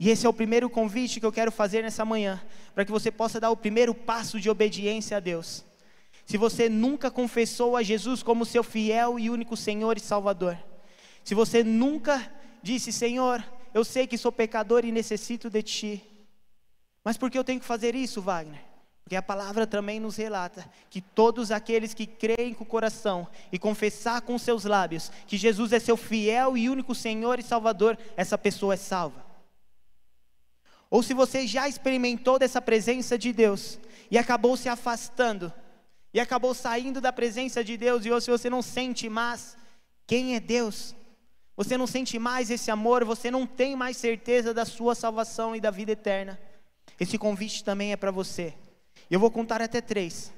E 0.00 0.10
esse 0.10 0.26
é 0.26 0.28
o 0.28 0.34
primeiro 0.34 0.68
convite 0.68 1.20
que 1.20 1.26
eu 1.26 1.32
quero 1.32 1.52
fazer 1.52 1.82
nessa 1.82 2.04
manhã, 2.04 2.42
para 2.74 2.84
que 2.84 2.90
você 2.90 3.12
possa 3.12 3.38
dar 3.38 3.50
o 3.50 3.56
primeiro 3.56 3.94
passo 3.94 4.40
de 4.40 4.50
obediência 4.50 5.16
a 5.16 5.20
Deus 5.20 5.64
se 6.24 6.36
você 6.36 6.68
nunca 6.68 7.10
confessou 7.10 7.76
a 7.76 7.82
Jesus 7.82 8.22
como 8.22 8.44
seu 8.44 8.62
fiel 8.62 9.18
e 9.18 9.28
único 9.28 9.56
Senhor 9.56 9.96
e 9.96 10.00
Salvador, 10.00 10.58
se 11.22 11.34
você 11.34 11.62
nunca 11.62 12.32
disse, 12.62 12.92
Senhor, 12.92 13.44
eu 13.72 13.84
sei 13.84 14.06
que 14.06 14.18
sou 14.18 14.32
pecador 14.32 14.84
e 14.84 14.92
necessito 14.92 15.50
de 15.50 15.62
Ti, 15.62 16.04
mas 17.04 17.18
por 17.18 17.30
que 17.30 17.38
eu 17.38 17.44
tenho 17.44 17.60
que 17.60 17.66
fazer 17.66 17.94
isso, 17.94 18.22
Wagner? 18.22 18.60
Porque 19.04 19.16
a 19.16 19.22
palavra 19.22 19.66
também 19.66 20.00
nos 20.00 20.16
relata 20.16 20.64
que 20.88 21.02
todos 21.02 21.50
aqueles 21.50 21.92
que 21.92 22.06
creem 22.06 22.54
com 22.54 22.64
o 22.64 22.66
coração 22.66 23.28
e 23.52 23.58
confessar 23.58 24.22
com 24.22 24.38
seus 24.38 24.64
lábios 24.64 25.12
que 25.26 25.36
Jesus 25.36 25.74
é 25.74 25.78
seu 25.78 25.94
fiel 25.94 26.56
e 26.56 26.70
único 26.70 26.94
Senhor 26.94 27.38
e 27.38 27.42
Salvador, 27.42 27.98
essa 28.16 28.38
pessoa 28.38 28.72
é 28.72 28.78
salva. 28.78 29.22
Ou 30.88 31.02
se 31.02 31.12
você 31.12 31.46
já 31.46 31.68
experimentou 31.68 32.38
dessa 32.38 32.62
presença 32.62 33.18
de 33.18 33.30
Deus 33.30 33.78
e 34.10 34.16
acabou 34.16 34.56
se 34.56 34.70
afastando, 34.70 35.52
e 36.14 36.20
acabou 36.20 36.54
saindo 36.54 37.00
da 37.00 37.12
presença 37.12 37.64
de 37.64 37.76
Deus, 37.76 38.06
e 38.06 38.12
hoje 38.12 38.30
você 38.30 38.48
não 38.48 38.62
sente 38.62 39.08
mais 39.08 39.56
quem 40.06 40.36
é 40.36 40.40
Deus, 40.40 40.94
você 41.56 41.76
não 41.76 41.88
sente 41.88 42.20
mais 42.20 42.50
esse 42.50 42.70
amor, 42.70 43.04
você 43.04 43.32
não 43.32 43.44
tem 43.44 43.74
mais 43.74 43.96
certeza 43.96 44.54
da 44.54 44.64
sua 44.64 44.94
salvação 44.94 45.56
e 45.56 45.60
da 45.60 45.72
vida 45.72 45.90
eterna. 45.90 46.38
Esse 47.00 47.18
convite 47.18 47.64
também 47.64 47.90
é 47.90 47.96
para 47.96 48.12
você. 48.12 48.54
Eu 49.10 49.18
vou 49.18 49.30
contar 49.30 49.60
até 49.60 49.80
três. 49.80 50.32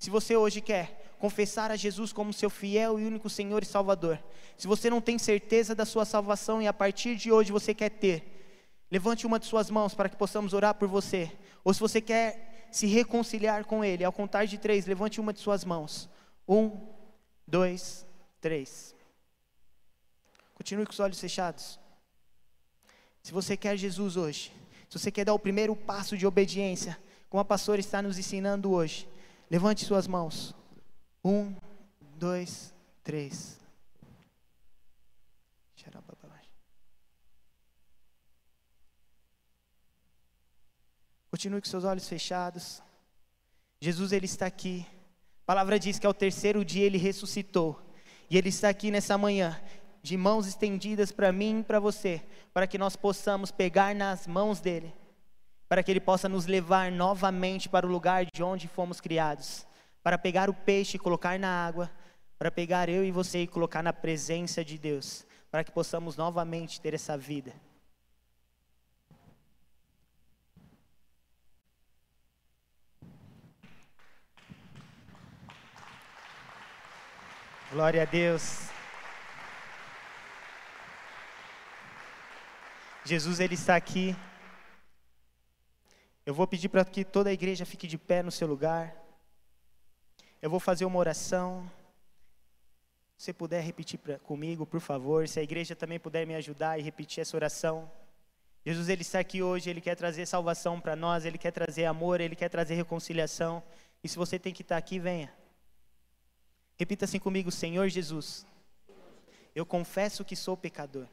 Se 0.00 0.10
você 0.10 0.36
hoje 0.36 0.60
quer 0.60 1.14
confessar 1.18 1.70
a 1.70 1.76
Jesus 1.76 2.12
como 2.12 2.32
seu 2.32 2.50
fiel 2.50 2.98
e 2.98 3.04
único 3.04 3.30
Senhor 3.30 3.62
e 3.62 3.66
Salvador, 3.66 4.18
se 4.56 4.66
você 4.66 4.90
não 4.90 5.00
tem 5.00 5.16
certeza 5.18 5.74
da 5.74 5.84
sua 5.84 6.04
salvação 6.04 6.60
e 6.60 6.66
a 6.66 6.72
partir 6.72 7.14
de 7.14 7.30
hoje 7.30 7.52
você 7.52 7.72
quer 7.72 7.90
ter, 7.90 8.66
levante 8.90 9.26
uma 9.26 9.38
de 9.38 9.46
suas 9.46 9.70
mãos 9.70 9.94
para 9.94 10.08
que 10.08 10.16
possamos 10.16 10.52
orar 10.54 10.74
por 10.74 10.88
você. 10.88 11.30
Ou 11.62 11.72
se 11.72 11.78
você 11.78 12.00
quer 12.00 12.49
se 12.70 12.86
reconciliar 12.86 13.64
com 13.64 13.84
Ele. 13.84 14.04
Ao 14.04 14.12
contar 14.12 14.44
de 14.46 14.58
três, 14.58 14.86
levante 14.86 15.20
uma 15.20 15.32
de 15.32 15.40
suas 15.40 15.64
mãos. 15.64 16.08
Um, 16.48 16.70
dois, 17.46 18.06
três. 18.40 18.94
Continue 20.54 20.86
com 20.86 20.92
os 20.92 21.00
olhos 21.00 21.20
fechados. 21.20 21.78
Se 23.22 23.32
você 23.32 23.56
quer 23.56 23.76
Jesus 23.76 24.16
hoje, 24.16 24.52
Se 24.90 24.98
você 24.98 25.10
quer 25.12 25.24
dar 25.24 25.34
o 25.34 25.38
primeiro 25.38 25.76
passo 25.76 26.18
de 26.18 26.26
obediência, 26.26 26.98
como 27.28 27.40
a 27.40 27.44
pastora 27.44 27.78
está 27.78 28.02
nos 28.02 28.18
ensinando 28.18 28.72
hoje, 28.72 29.08
levante 29.48 29.84
suas 29.84 30.08
mãos. 30.08 30.52
Um, 31.24 31.54
dois, 32.16 32.74
três. 33.04 33.59
Continue 41.40 41.62
com 41.62 41.70
seus 41.70 41.84
olhos 41.84 42.06
fechados. 42.06 42.82
Jesus 43.80 44.12
ele 44.12 44.26
está 44.26 44.44
aqui. 44.44 44.86
A 45.42 45.46
palavra 45.46 45.78
diz 45.78 45.98
que 45.98 46.06
ao 46.06 46.12
terceiro 46.12 46.62
dia 46.62 46.84
ele 46.84 46.98
ressuscitou. 46.98 47.80
E 48.28 48.36
ele 48.36 48.50
está 48.50 48.68
aqui 48.68 48.90
nessa 48.90 49.16
manhã, 49.16 49.58
de 50.02 50.18
mãos 50.18 50.46
estendidas 50.46 51.10
para 51.10 51.32
mim 51.32 51.60
e 51.60 51.64
para 51.64 51.80
você, 51.80 52.22
para 52.52 52.66
que 52.66 52.76
nós 52.76 52.94
possamos 52.94 53.50
pegar 53.50 53.94
nas 53.94 54.26
mãos 54.26 54.60
dele, 54.60 54.92
para 55.66 55.82
que 55.82 55.90
ele 55.90 55.98
possa 55.98 56.28
nos 56.28 56.44
levar 56.44 56.92
novamente 56.92 57.70
para 57.70 57.86
o 57.86 57.90
lugar 57.90 58.26
de 58.26 58.42
onde 58.42 58.68
fomos 58.68 59.00
criados, 59.00 59.66
para 60.02 60.18
pegar 60.18 60.50
o 60.50 60.54
peixe 60.54 60.98
e 60.98 61.00
colocar 61.00 61.38
na 61.38 61.48
água, 61.48 61.90
para 62.38 62.50
pegar 62.50 62.90
eu 62.90 63.02
e 63.02 63.10
você 63.10 63.44
e 63.44 63.46
colocar 63.46 63.82
na 63.82 63.94
presença 63.94 64.62
de 64.62 64.76
Deus, 64.76 65.24
para 65.50 65.64
que 65.64 65.72
possamos 65.72 66.18
novamente 66.18 66.82
ter 66.82 66.92
essa 66.92 67.16
vida. 67.16 67.54
Glória 77.72 78.02
a 78.02 78.04
Deus. 78.04 78.68
Jesus 83.04 83.38
ele 83.38 83.54
está 83.54 83.76
aqui. 83.76 84.16
Eu 86.26 86.34
vou 86.34 86.48
pedir 86.48 86.68
para 86.68 86.84
que 86.84 87.04
toda 87.04 87.30
a 87.30 87.32
igreja 87.32 87.64
fique 87.64 87.86
de 87.86 87.96
pé 87.96 88.24
no 88.24 88.32
seu 88.32 88.48
lugar. 88.48 88.92
Eu 90.42 90.50
vou 90.50 90.58
fazer 90.58 90.84
uma 90.84 90.98
oração. 90.98 91.70
Se 93.16 93.32
puder 93.32 93.62
repetir 93.62 94.00
pra, 94.00 94.18
comigo, 94.18 94.66
por 94.66 94.80
favor. 94.80 95.28
Se 95.28 95.38
a 95.38 95.42
igreja 95.44 95.76
também 95.76 96.00
puder 96.00 96.26
me 96.26 96.34
ajudar 96.34 96.76
e 96.76 96.82
repetir 96.82 97.20
essa 97.20 97.36
oração. 97.36 97.88
Jesus 98.66 98.88
ele 98.88 99.02
está 99.02 99.20
aqui 99.20 99.44
hoje, 99.44 99.70
ele 99.70 99.80
quer 99.80 99.94
trazer 99.94 100.26
salvação 100.26 100.80
para 100.80 100.96
nós, 100.96 101.24
ele 101.24 101.38
quer 101.38 101.52
trazer 101.52 101.84
amor, 101.84 102.20
ele 102.20 102.34
quer 102.34 102.48
trazer 102.48 102.74
reconciliação. 102.74 103.62
E 104.02 104.08
se 104.08 104.16
você 104.16 104.40
tem 104.40 104.52
que 104.52 104.62
estar 104.62 104.76
aqui, 104.76 104.98
venha. 104.98 105.32
Repita 106.80 107.04
assim 107.04 107.18
comigo, 107.18 107.50
Senhor 107.50 107.90
Jesus. 107.90 108.46
Eu 109.54 109.66
confesso 109.66 110.24
que 110.24 110.34
sou 110.34 110.56
pecador 110.56 111.06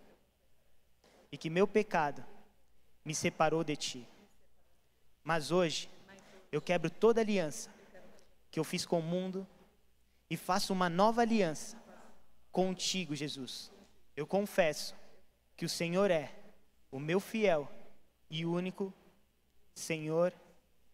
e 1.29 1.37
que 1.37 1.49
meu 1.49 1.67
pecado 1.67 2.23
me 3.03 3.13
separou 3.13 3.65
de 3.65 3.75
ti. 3.75 4.07
Mas 5.25 5.51
hoje 5.51 5.89
eu 6.53 6.61
quebro 6.61 6.89
toda 6.89 7.19
aliança 7.19 7.69
que 8.49 8.57
eu 8.57 8.63
fiz 8.63 8.85
com 8.85 8.99
o 8.99 9.03
mundo 9.03 9.45
e 10.29 10.37
faço 10.37 10.71
uma 10.71 10.87
nova 10.87 11.21
aliança 11.21 11.75
contigo, 12.49 13.13
Jesus. 13.13 13.69
Eu 14.15 14.25
confesso 14.25 14.95
que 15.57 15.65
o 15.65 15.69
Senhor 15.69 16.09
é 16.09 16.31
o 16.89 16.97
meu 16.97 17.19
fiel 17.19 17.69
e 18.29 18.45
único 18.45 18.93
Senhor 19.75 20.31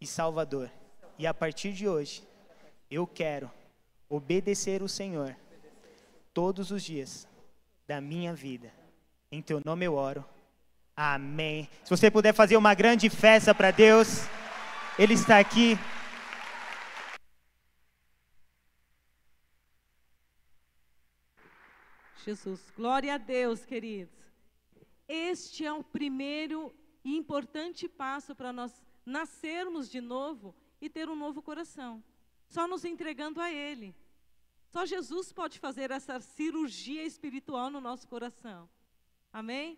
e 0.02 0.08
Salvador. 0.08 0.72
E 1.20 1.28
a 1.28 1.34
partir 1.34 1.74
de 1.74 1.88
hoje, 1.88 2.28
eu 2.90 3.06
quero 3.06 3.52
obedecer 4.16 4.84
o 4.84 4.88
Senhor 4.88 5.36
todos 6.34 6.70
os 6.70 6.84
dias 6.84 7.28
da 7.88 8.00
minha 8.00 8.34
vida. 8.34 8.72
Em 9.32 9.42
teu 9.42 9.60
nome 9.66 9.86
eu 9.86 9.96
oro. 9.96 10.24
Amém. 10.96 11.68
Se 11.84 11.90
você 11.90 12.12
puder 12.12 12.34
fazer 12.34 12.56
uma 12.56 12.76
grande 12.76 13.10
festa 13.10 13.56
para 13.56 13.72
Deus, 13.72 14.28
Ele 15.00 15.16
está 15.16 15.40
aqui. 15.40 15.76
Jesus, 22.24 22.72
glória 22.76 23.16
a 23.16 23.18
Deus, 23.18 23.66
queridos. 23.66 24.14
Este 25.08 25.66
é 25.66 25.74
o 25.74 25.84
primeiro 25.84 26.74
e 27.04 27.18
importante 27.18 27.90
passo 27.90 28.36
para 28.36 28.54
nós 28.54 28.72
nascermos 29.04 29.90
de 29.90 30.00
novo 30.00 30.56
e 30.80 30.88
ter 30.88 31.10
um 31.10 31.16
novo 31.16 31.42
coração. 31.42 32.02
Só 32.48 32.68
nos 32.68 32.86
entregando 32.86 33.42
a 33.42 33.52
Ele. 33.52 33.96
Só 34.74 34.88
Jesus 34.88 35.32
pode 35.32 35.60
fazer 35.60 35.92
essa 35.92 36.20
cirurgia 36.20 37.04
espiritual 37.04 37.70
no 37.70 37.80
nosso 37.80 38.08
coração. 38.08 38.68
Amém? 39.32 39.78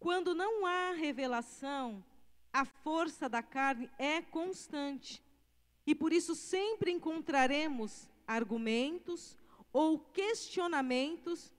Quando 0.00 0.34
não 0.34 0.66
há 0.66 0.90
revelação, 0.90 2.04
a 2.52 2.64
força 2.64 3.28
da 3.28 3.44
carne 3.44 3.88
é 3.96 4.20
constante. 4.20 5.22
E 5.86 5.94
por 5.94 6.12
isso 6.12 6.34
sempre 6.34 6.90
encontraremos 6.90 8.08
argumentos 8.26 9.38
ou 9.72 10.00
questionamentos 10.00 11.52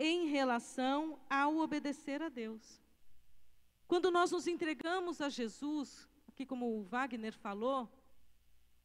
em 0.00 0.26
relação 0.26 1.16
ao 1.30 1.58
obedecer 1.58 2.20
a 2.22 2.28
Deus. 2.28 2.82
Quando 3.86 4.10
nós 4.10 4.32
nos 4.32 4.48
entregamos 4.48 5.20
a 5.20 5.28
Jesus, 5.28 6.08
aqui 6.26 6.44
como 6.44 6.76
o 6.76 6.82
Wagner 6.82 7.34
falou, 7.34 7.88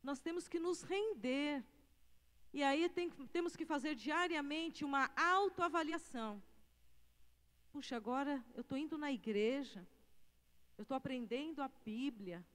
nós 0.04 0.20
temos 0.20 0.48
que 0.48 0.60
nos 0.60 0.82
render. 0.82 1.64
E 2.54 2.62
aí 2.64 2.90
tem, 2.90 3.10
temos 3.32 3.56
que 3.56 3.66
fazer 3.66 3.96
diariamente 3.96 4.84
uma 4.84 5.10
autoavaliação. 5.16 6.42
Puxa, 7.72 7.96
agora 7.96 8.44
eu 8.54 8.62
estou 8.62 8.78
indo 8.78 8.98
na 8.98 9.12
igreja, 9.12 9.88
eu 10.78 10.82
estou 10.82 10.98
aprendendo 10.98 11.62
a 11.62 11.70
Bíblia. 11.86 12.46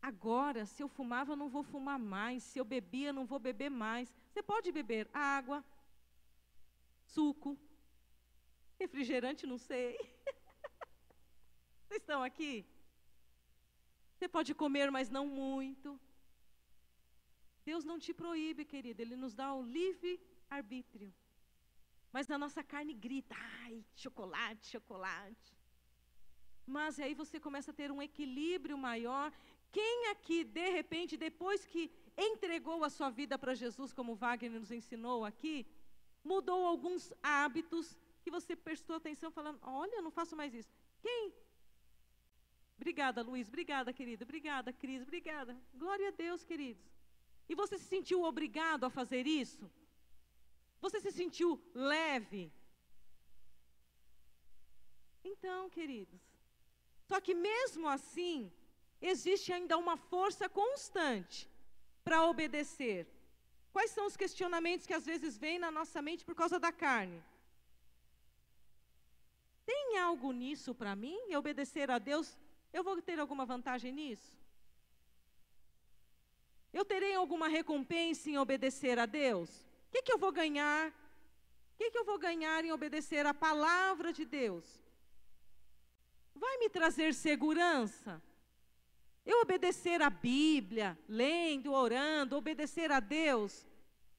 Agora, 0.00 0.64
se 0.64 0.80
eu 0.82 0.88
fumava, 0.88 1.32
eu 1.32 1.36
não 1.36 1.48
vou 1.48 1.64
fumar 1.64 1.98
mais. 1.98 2.44
Se 2.44 2.58
eu 2.58 2.64
bebia, 2.64 3.08
eu 3.08 3.12
não 3.12 3.26
vou 3.26 3.40
beber 3.40 3.70
mais. 3.70 4.14
Você 4.28 4.42
pode 4.42 4.70
beber 4.70 5.08
água, 5.12 5.64
suco, 7.02 7.58
refrigerante, 8.78 9.44
não 9.46 9.58
sei. 9.58 9.98
Vocês 11.88 12.00
estão 12.00 12.22
aqui? 12.22 12.64
Você 14.14 14.28
pode 14.28 14.54
comer, 14.54 14.90
mas 14.90 15.10
não 15.10 15.26
muito. 15.26 15.98
Deus 17.70 17.84
não 17.90 17.98
te 18.04 18.12
proíbe, 18.22 18.64
querido, 18.72 19.02
Ele 19.02 19.16
nos 19.22 19.34
dá 19.40 19.48
o 19.58 19.62
livre 19.78 20.12
arbítrio. 20.58 21.10
Mas 22.14 22.30
a 22.30 22.38
nossa 22.44 22.62
carne 22.72 22.94
grita, 23.06 23.34
ai, 23.62 23.74
chocolate, 24.02 24.62
chocolate. 24.74 25.50
Mas 26.76 26.98
aí 27.04 27.14
você 27.22 27.36
começa 27.46 27.70
a 27.70 27.78
ter 27.80 27.90
um 27.96 28.02
equilíbrio 28.08 28.76
maior. 28.88 29.28
Quem 29.76 29.96
aqui, 30.12 30.38
de 30.58 30.68
repente, 30.78 31.22
depois 31.28 31.66
que 31.72 31.82
entregou 32.28 32.78
a 32.84 32.90
sua 32.96 33.10
vida 33.20 33.36
para 33.42 33.58
Jesus, 33.62 33.92
como 33.98 34.18
Wagner 34.22 34.60
nos 34.60 34.72
ensinou 34.78 35.18
aqui, 35.30 35.54
mudou 36.32 36.60
alguns 36.66 37.12
hábitos 37.22 37.96
que 38.22 38.30
você 38.36 38.54
prestou 38.68 38.96
atenção, 38.96 39.30
falando: 39.38 39.58
Olha, 39.62 39.96
eu 39.96 40.06
não 40.06 40.14
faço 40.20 40.36
mais 40.40 40.54
isso. 40.60 40.72
Quem? 41.06 41.32
Obrigada, 42.78 43.22
Luiz. 43.30 43.46
Obrigada, 43.48 43.92
querida. 43.98 44.24
Obrigada, 44.28 44.72
Cris. 44.72 45.02
Obrigada. 45.08 45.52
Glória 45.82 46.08
a 46.08 46.16
Deus, 46.24 46.42
queridos. 46.50 46.97
E 47.48 47.54
você 47.54 47.78
se 47.78 47.84
sentiu 47.84 48.22
obrigado 48.22 48.84
a 48.84 48.90
fazer 48.90 49.26
isso? 49.26 49.70
Você 50.80 51.00
se 51.00 51.10
sentiu 51.10 51.60
leve? 51.74 52.52
Então, 55.24 55.68
queridos, 55.70 56.20
só 57.08 57.20
que 57.20 57.34
mesmo 57.34 57.88
assim, 57.88 58.52
existe 59.00 59.52
ainda 59.52 59.76
uma 59.76 59.96
força 59.96 60.48
constante 60.48 61.48
para 62.04 62.24
obedecer. 62.24 63.06
Quais 63.72 63.90
são 63.90 64.06
os 64.06 64.16
questionamentos 64.16 64.86
que 64.86 64.94
às 64.94 65.04
vezes 65.04 65.36
vêm 65.36 65.58
na 65.58 65.70
nossa 65.70 66.00
mente 66.00 66.24
por 66.24 66.34
causa 66.34 66.58
da 66.58 66.72
carne? 66.72 67.22
Tem 69.66 69.98
algo 69.98 70.32
nisso 70.32 70.74
para 70.74 70.96
mim? 70.96 71.18
E 71.28 71.36
obedecer 71.36 71.90
a 71.90 71.98
Deus, 71.98 72.38
eu 72.72 72.82
vou 72.82 73.00
ter 73.02 73.18
alguma 73.20 73.44
vantagem 73.44 73.92
nisso? 73.92 74.37
Eu 76.72 76.84
terei 76.84 77.14
alguma 77.14 77.48
recompensa 77.48 78.28
em 78.30 78.38
obedecer 78.38 78.98
a 78.98 79.06
Deus? 79.06 79.48
O 79.88 79.90
que, 79.92 80.02
que 80.02 80.12
eu 80.12 80.18
vou 80.18 80.32
ganhar? 80.32 80.88
O 80.88 81.76
que, 81.78 81.90
que 81.90 81.98
eu 81.98 82.04
vou 82.04 82.18
ganhar 82.18 82.64
em 82.64 82.72
obedecer 82.72 83.24
a 83.24 83.32
palavra 83.32 84.12
de 84.12 84.24
Deus? 84.24 84.64
Vai 86.34 86.58
me 86.58 86.68
trazer 86.68 87.14
segurança? 87.14 88.22
Eu 89.24 89.40
obedecer 89.40 90.00
a 90.00 90.08
Bíblia, 90.08 90.98
lendo, 91.08 91.72
orando, 91.72 92.36
obedecer 92.36 92.90
a 92.90 92.98
Deus, 92.98 93.66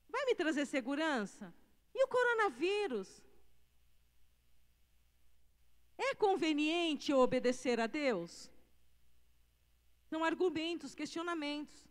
vai 0.08 0.24
me 0.26 0.36
trazer 0.36 0.66
segurança? 0.66 1.54
E 1.94 2.04
o 2.04 2.08
coronavírus? 2.08 3.22
É 5.98 6.14
conveniente 6.16 7.12
eu 7.12 7.20
obedecer 7.20 7.80
a 7.80 7.88
Deus? 7.88 8.52
São 10.10 10.24
argumentos, 10.24 10.96
questionamentos. 10.96 11.89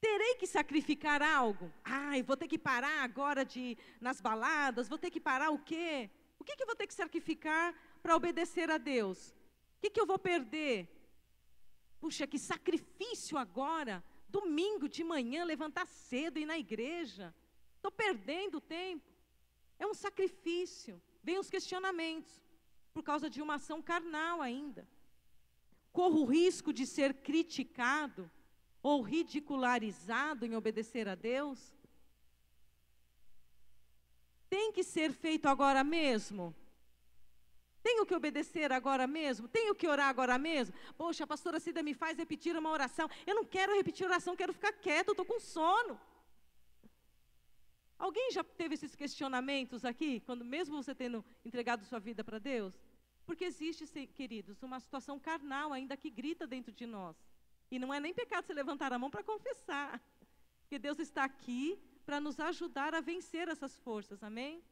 Terei 0.00 0.34
que 0.36 0.46
sacrificar 0.46 1.22
algo? 1.22 1.72
Ai, 1.84 2.22
vou 2.22 2.36
ter 2.36 2.48
que 2.48 2.58
parar 2.58 3.02
agora 3.02 3.44
de 3.44 3.76
nas 4.00 4.20
baladas, 4.20 4.88
vou 4.88 4.98
ter 4.98 5.10
que 5.10 5.20
parar 5.20 5.50
o 5.50 5.58
quê? 5.58 6.10
O 6.38 6.44
que, 6.44 6.54
que 6.54 6.62
eu 6.62 6.66
vou 6.66 6.76
ter 6.76 6.86
que 6.86 6.94
sacrificar 6.94 7.74
para 8.02 8.14
obedecer 8.14 8.70
a 8.70 8.78
Deus? 8.78 9.30
O 9.30 9.80
que, 9.80 9.90
que 9.90 10.00
eu 10.00 10.06
vou 10.06 10.18
perder? 10.18 10.88
Puxa, 11.98 12.26
que 12.26 12.38
sacrifício 12.38 13.38
agora, 13.38 14.04
domingo 14.28 14.88
de 14.88 15.02
manhã, 15.02 15.44
levantar 15.44 15.86
cedo 15.86 16.38
e 16.38 16.42
ir 16.42 16.46
na 16.46 16.58
igreja. 16.58 17.34
Estou 17.76 17.90
perdendo 17.90 18.60
tempo. 18.60 19.10
É 19.78 19.86
um 19.86 19.94
sacrifício. 19.94 21.00
Vem 21.22 21.38
os 21.38 21.50
questionamentos, 21.50 22.42
por 22.92 23.02
causa 23.02 23.28
de 23.28 23.40
uma 23.40 23.54
ação 23.54 23.80
carnal 23.82 24.40
ainda. 24.42 24.86
Corro 25.92 26.20
o 26.20 26.26
risco 26.26 26.72
de 26.72 26.86
ser 26.86 27.14
criticado 27.14 28.30
ou 28.88 29.02
ridicularizado 29.02 30.46
em 30.46 30.54
obedecer 30.54 31.08
a 31.08 31.16
Deus? 31.16 31.58
Tem 34.48 34.70
que 34.70 34.84
ser 34.84 35.10
feito 35.12 35.46
agora 35.48 35.82
mesmo? 35.82 36.54
Tenho 37.82 38.06
que 38.06 38.14
obedecer 38.14 38.70
agora 38.70 39.04
mesmo? 39.18 39.48
Tenho 39.48 39.74
que 39.74 39.88
orar 39.88 40.08
agora 40.08 40.38
mesmo? 40.38 40.72
Poxa, 40.96 41.24
a 41.24 41.26
pastora 41.26 41.58
Cida 41.58 41.82
me 41.82 41.94
faz 41.94 42.16
repetir 42.16 42.56
uma 42.56 42.70
oração. 42.70 43.10
Eu 43.26 43.34
não 43.34 43.44
quero 43.44 43.74
repetir 43.74 44.06
oração, 44.06 44.36
quero 44.36 44.52
ficar 44.52 44.72
quieto, 44.72 45.10
estou 45.10 45.26
com 45.26 45.40
sono. 45.40 46.00
Alguém 47.98 48.30
já 48.30 48.44
teve 48.44 48.74
esses 48.74 48.94
questionamentos 48.94 49.84
aqui, 49.84 50.20
quando 50.20 50.44
mesmo 50.44 50.80
você 50.80 50.94
tendo 50.94 51.24
entregado 51.44 51.84
sua 51.84 51.98
vida 51.98 52.22
para 52.22 52.38
Deus? 52.38 52.72
Porque 53.24 53.44
existe, 53.44 53.84
queridos, 54.20 54.62
uma 54.62 54.78
situação 54.78 55.18
carnal 55.18 55.72
ainda 55.72 55.96
que 55.96 56.08
grita 56.08 56.46
dentro 56.46 56.72
de 56.72 56.86
nós. 56.86 57.16
E 57.70 57.78
não 57.78 57.92
é 57.92 57.98
nem 58.00 58.14
pecado 58.14 58.46
você 58.46 58.54
levantar 58.54 58.92
a 58.92 58.98
mão 58.98 59.10
para 59.10 59.22
confessar. 59.22 60.00
Porque 60.60 60.78
Deus 60.78 60.98
está 60.98 61.24
aqui 61.24 61.78
para 62.04 62.20
nos 62.20 62.38
ajudar 62.38 62.94
a 62.94 63.00
vencer 63.00 63.48
essas 63.48 63.76
forças, 63.78 64.22
amém? 64.22 64.62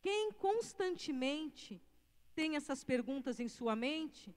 Quem 0.00 0.32
constantemente 0.32 1.80
tem 2.34 2.56
essas 2.56 2.82
perguntas 2.82 3.38
em 3.38 3.48
sua 3.48 3.76
mente 3.76 4.34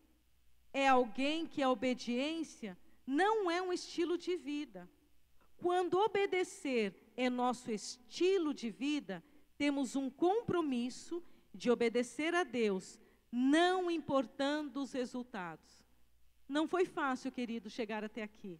é 0.73 0.87
alguém 0.87 1.45
que 1.47 1.61
a 1.61 1.69
obediência 1.69 2.77
não 3.05 3.49
é 3.49 3.61
um 3.61 3.71
estilo 3.71 4.17
de 4.17 4.35
vida. 4.35 4.89
Quando 5.57 5.99
obedecer 5.99 7.13
é 7.15 7.29
nosso 7.29 7.71
estilo 7.71 8.53
de 8.53 8.69
vida, 8.69 9.23
temos 9.57 9.95
um 9.95 10.09
compromisso 10.09 11.23
de 11.53 11.69
obedecer 11.69 12.33
a 12.33 12.43
Deus, 12.43 12.99
não 13.31 13.89
importando 13.89 14.81
os 14.81 14.91
resultados. 14.91 15.82
Não 16.47 16.67
foi 16.67 16.85
fácil, 16.85 17.31
querido, 17.31 17.69
chegar 17.69 18.03
até 18.03 18.23
aqui, 18.23 18.59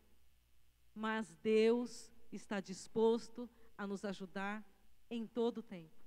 mas 0.96 1.36
Deus 1.44 2.12
está 2.32 2.60
disposto 2.60 3.50
a 3.78 3.86
nos 3.86 4.04
ajudar 4.06 4.64
em 5.10 5.28
todo 5.28 5.60
o 5.60 5.64
tempo. 5.64 6.04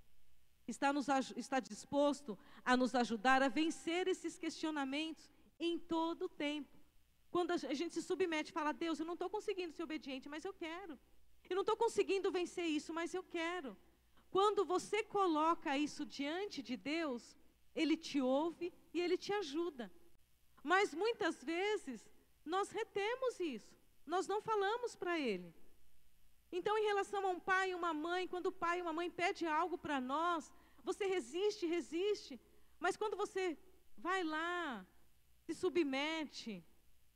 Está, 0.67 0.93
nos, 0.93 1.07
está 1.37 1.61
disposto 1.61 2.37
a 2.65 2.77
nos 2.77 2.95
ajudar 2.95 3.43
a 3.43 3.49
vencer 3.49 4.09
esses 4.09 4.39
questionamentos 4.39 5.31
em 5.61 5.79
todo 5.79 6.25
o 6.25 6.29
tempo. 6.29 6.77
Quando 7.31 7.53
a 7.53 7.57
gente 7.57 7.95
se 7.95 8.03
submete 8.03 8.51
e 8.51 8.53
fala, 8.53 8.73
Deus, 8.73 8.99
eu 8.99 9.07
não 9.07 9.15
estou 9.15 9.31
conseguindo 9.31 9.73
ser 9.73 9.83
obediente, 9.83 10.29
mas 10.29 10.45
eu 10.45 10.53
quero. 10.53 10.99
Eu 11.49 11.55
não 11.55 11.62
estou 11.62 11.77
conseguindo 11.77 12.31
vencer 12.31 12.67
isso, 12.67 12.93
mas 12.93 13.15
eu 13.15 13.23
quero. 13.23 13.77
Quando 14.31 14.65
você 14.65 15.03
coloca 15.05 15.79
isso 15.79 16.05
diante 16.05 16.62
de 16.62 16.77
Deus, 16.77 17.37
Ele 17.75 17.97
te 17.97 18.21
ouve 18.21 18.73
e 18.93 19.01
Ele 19.01 19.17
te 19.17 19.33
ajuda. 19.33 19.93
Mas 20.72 20.92
muitas 21.02 21.37
vezes 21.52 22.00
nós 22.55 22.70
retemos 22.79 23.38
isso, 23.38 23.72
nós 24.14 24.24
não 24.33 24.40
falamos 24.48 24.96
para 25.00 25.14
Ele. 25.31 25.50
Então, 26.59 26.76
em 26.79 26.87
relação 26.90 27.20
a 27.24 27.31
um 27.37 27.40
pai 27.50 27.64
e 27.70 27.76
uma 27.81 27.92
mãe, 28.07 28.26
quando 28.33 28.46
o 28.48 28.59
pai 28.64 28.79
e 28.79 28.83
uma 28.83 28.92
mãe 28.98 29.09
pedem 29.20 29.48
algo 29.61 29.76
para 29.85 29.98
nós, 30.00 30.52
você 30.88 31.05
resiste, 31.07 31.72
resiste, 31.76 32.35
mas 32.85 32.96
quando 32.96 33.16
você 33.22 33.44
vai 34.07 34.20
lá, 34.24 34.85
se 35.44 35.55
submete, 35.62 36.55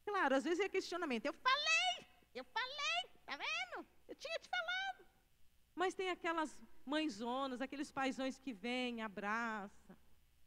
claro, 0.04 0.36
às 0.38 0.44
vezes 0.44 0.60
é 0.66 0.68
questionamento. 0.76 1.26
Eu 1.26 1.36
falei, 1.48 1.94
eu 2.40 2.44
falei, 2.56 3.00
tá 3.26 3.34
vendo? 3.44 3.78
Eu 4.10 4.14
tinha 4.14 4.38
te 4.44 4.48
falado. 4.56 5.02
Mas 5.74 5.94
tem 6.00 6.08
aquelas 6.10 6.50
mãezonas, 6.94 7.60
aqueles 7.60 7.90
paisões 7.90 8.38
que 8.38 8.52
vêm, 8.52 9.02
abraça, 9.02 9.92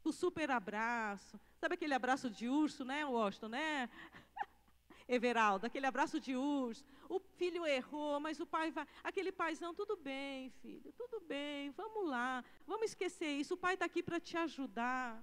o 0.08 0.12
super 0.12 0.50
abraço. 0.50 1.40
Sabe 1.58 1.74
aquele 1.74 1.94
abraço 1.94 2.28
de 2.30 2.48
urso, 2.48 2.84
né, 2.84 3.04
Washington, 3.04 3.48
né? 3.48 3.88
Everaldo, 5.08 5.66
aquele 5.66 5.86
abraço 5.86 6.18
de 6.20 6.34
urso. 6.34 6.84
O 7.08 7.18
filho 7.18 7.66
errou, 7.66 8.18
mas 8.20 8.40
o 8.40 8.46
pai 8.46 8.70
vai. 8.70 8.86
Aquele 9.02 9.32
paizão, 9.32 9.74
tudo 9.74 9.96
bem, 9.96 10.50
filho, 10.62 10.92
tudo 10.92 11.20
bem, 11.20 11.70
vamos 11.70 12.08
lá, 12.08 12.44
vamos 12.66 12.86
esquecer 12.86 13.28
isso. 13.28 13.54
O 13.54 13.58
pai 13.58 13.74
está 13.74 13.86
aqui 13.86 14.02
para 14.02 14.20
te 14.20 14.36
ajudar. 14.36 15.22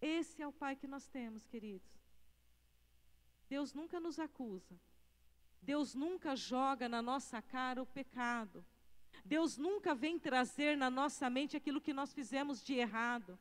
Esse 0.00 0.42
é 0.42 0.46
o 0.46 0.52
pai 0.52 0.76
que 0.76 0.86
nós 0.86 1.08
temos, 1.08 1.46
queridos. 1.46 1.90
Deus 3.48 3.72
nunca 3.72 3.98
nos 3.98 4.18
acusa. 4.18 4.78
Deus 5.62 5.94
nunca 5.94 6.36
joga 6.36 6.88
na 6.88 7.02
nossa 7.02 7.40
cara 7.42 7.82
o 7.82 7.86
pecado. 7.86 8.64
Deus 9.26 9.56
nunca 9.56 9.94
vem 9.94 10.18
trazer 10.18 10.76
na 10.76 10.88
nossa 10.88 11.28
mente 11.28 11.56
aquilo 11.56 11.80
que 11.80 11.92
nós 11.92 12.12
fizemos 12.12 12.64
de 12.64 12.74
errado. 12.74 13.38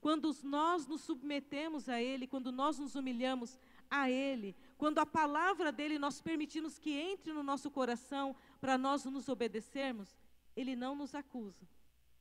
Quando 0.00 0.34
nós 0.42 0.86
nos 0.86 1.00
submetemos 1.02 1.88
a 1.88 2.00
Ele, 2.00 2.26
quando 2.26 2.52
nós 2.52 2.78
nos 2.78 2.94
humilhamos, 2.94 3.58
a 3.90 4.10
Ele, 4.10 4.54
quando 4.76 4.98
a 4.98 5.06
palavra 5.06 5.72
dele 5.72 5.98
nós 5.98 6.20
permitimos 6.20 6.78
que 6.78 6.90
entre 6.90 7.32
no 7.32 7.42
nosso 7.42 7.70
coração 7.70 8.36
para 8.60 8.76
nós 8.76 9.04
nos 9.04 9.28
obedecermos, 9.28 10.16
Ele 10.56 10.76
não 10.76 10.94
nos 10.94 11.14
acusa, 11.14 11.66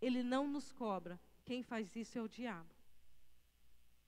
Ele 0.01 0.23
não 0.23 0.47
nos 0.47 0.71
cobra. 0.71 1.19
Quem 1.45 1.62
faz 1.62 1.95
isso 1.95 2.17
é 2.17 2.21
o 2.21 2.27
diabo. 2.27 2.69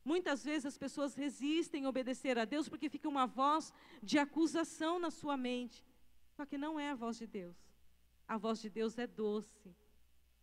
Muitas 0.04 0.44
vezes 0.44 0.66
as 0.66 0.78
pessoas 0.78 1.14
resistem 1.14 1.86
a 1.86 1.90
obedecer 1.90 2.38
a 2.40 2.46
Deus 2.46 2.68
porque 2.68 2.90
fica 2.90 3.08
uma 3.08 3.28
voz 3.28 3.72
de 4.02 4.18
acusação 4.18 4.98
na 4.98 5.12
sua 5.12 5.38
mente. 5.38 5.86
Só 6.32 6.46
que 6.46 6.58
não 6.58 6.80
é 6.80 6.90
a 6.90 6.96
voz 6.96 7.18
de 7.18 7.28
Deus. 7.28 7.69
A 8.30 8.38
voz 8.38 8.62
de 8.62 8.70
Deus 8.70 8.96
é 9.00 9.08
doce, 9.08 9.76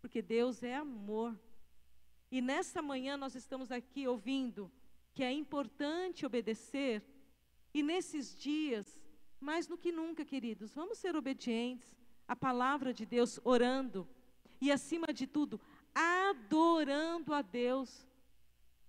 porque 0.00 0.20
Deus 0.20 0.64
é 0.64 0.74
amor. 0.74 1.38
E 2.32 2.40
nessa 2.40 2.82
manhã 2.82 3.16
nós 3.16 3.36
estamos 3.36 3.70
aqui 3.70 4.08
ouvindo 4.08 4.72
que 5.14 5.22
é 5.22 5.30
importante 5.30 6.26
obedecer. 6.26 7.00
E 7.72 7.84
nesses 7.84 8.36
dias, 8.36 9.00
mais 9.38 9.68
do 9.68 9.78
que 9.78 9.92
nunca, 9.92 10.24
queridos, 10.24 10.74
vamos 10.74 10.98
ser 10.98 11.14
obedientes 11.14 11.94
à 12.26 12.34
palavra 12.34 12.92
de 12.92 13.06
Deus, 13.06 13.38
orando. 13.44 14.08
E 14.60 14.72
acima 14.72 15.12
de 15.12 15.24
tudo, 15.24 15.60
adorando 15.94 17.32
a 17.32 17.40
Deus, 17.40 18.04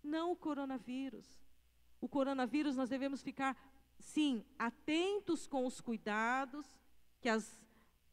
não 0.03 0.31
o 0.31 0.35
coronavírus. 0.35 1.27
O 2.01 2.09
coronavírus 2.09 2.75
nós 2.75 2.89
devemos 2.89 3.21
ficar, 3.21 3.55
sim, 3.99 4.43
atentos 4.57 5.45
com 5.45 5.67
os 5.67 5.79
cuidados 5.79 6.65
que, 7.21 7.29
as, 7.29 7.63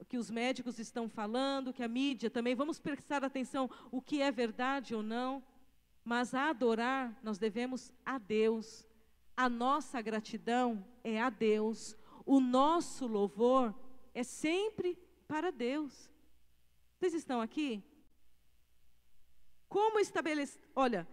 que 0.04 0.18
os 0.18 0.30
médicos 0.30 0.78
estão 0.78 1.08
falando, 1.08 1.72
que 1.72 1.82
a 1.82 1.88
mídia 1.88 2.30
também, 2.30 2.54
vamos 2.54 2.78
prestar 2.78 3.24
atenção 3.24 3.70
o 3.90 4.00
que 4.00 4.20
é 4.20 4.30
verdade 4.30 4.94
ou 4.94 5.02
não. 5.02 5.42
Mas 6.04 6.34
a 6.34 6.50
adorar, 6.50 7.18
nós 7.22 7.38
devemos 7.38 7.92
a 8.04 8.18
Deus. 8.18 8.86
A 9.36 9.48
nossa 9.48 10.00
gratidão 10.02 10.84
é 11.02 11.20
a 11.20 11.30
Deus. 11.30 11.96
O 12.26 12.40
nosso 12.40 13.06
louvor 13.06 13.74
é 14.14 14.22
sempre 14.22 14.98
para 15.26 15.50
Deus. 15.50 16.10
Vocês 16.98 17.14
estão 17.14 17.40
aqui? 17.40 17.82
Como 19.68 19.98
estabelecer. 19.98 20.62
Olha, 20.76 21.08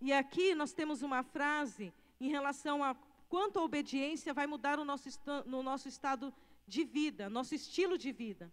e 0.00 0.12
aqui 0.12 0.54
nós 0.54 0.72
temos 0.72 1.02
uma 1.02 1.22
frase 1.22 1.92
em 2.20 2.28
relação 2.28 2.84
a 2.84 2.94
quanto 3.28 3.58
a 3.58 3.64
obediência 3.64 4.32
vai 4.32 4.46
mudar 4.46 4.78
o 4.78 4.84
nosso, 4.84 5.08
no 5.46 5.62
nosso 5.62 5.88
estado 5.88 6.32
de 6.66 6.84
vida, 6.84 7.28
nosso 7.28 7.54
estilo 7.54 7.96
de 7.98 8.12
vida. 8.12 8.52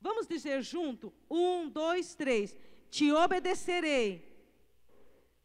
Vamos 0.00 0.26
dizer 0.26 0.62
junto? 0.62 1.12
Um, 1.30 1.68
dois, 1.68 2.14
três. 2.14 2.56
Te 2.90 3.10
obedecerei 3.12 4.36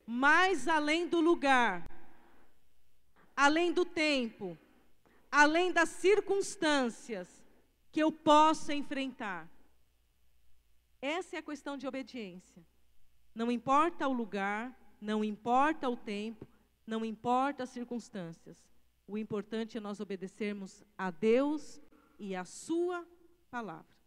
mais 0.06 0.68
além 0.68 1.08
do 1.08 1.22
lugar, 1.22 1.90
além 3.36 3.72
do 3.72 3.86
tempo, 3.86 4.58
além 5.32 5.72
das 5.72 5.90
circunstâncias 5.90 7.42
que 7.92 8.02
eu 8.02 8.12
possa 8.12 8.74
enfrentar. 8.74 9.50
Essa 11.02 11.38
é 11.38 11.40
a 11.40 11.44
questão 11.44 11.78
de 11.78 11.88
obediência. 11.88 12.64
Não 13.34 13.52
importa 13.52 14.08
o 14.08 14.14
lugar, 14.14 14.78
não 15.00 15.24
importa 15.24 15.90
o 15.90 15.96
tempo, 15.96 16.48
não 16.86 17.06
importa 17.06 17.64
as 17.64 17.70
circunstâncias. 17.70 18.58
O 19.08 19.18
importante 19.18 19.78
é 19.78 19.82
nós 19.82 20.00
obedecermos 20.00 20.84
a 20.98 21.10
Deus 21.10 21.82
e 22.22 22.36
a 22.36 22.46
Sua 22.46 23.04
palavra. 23.50 23.98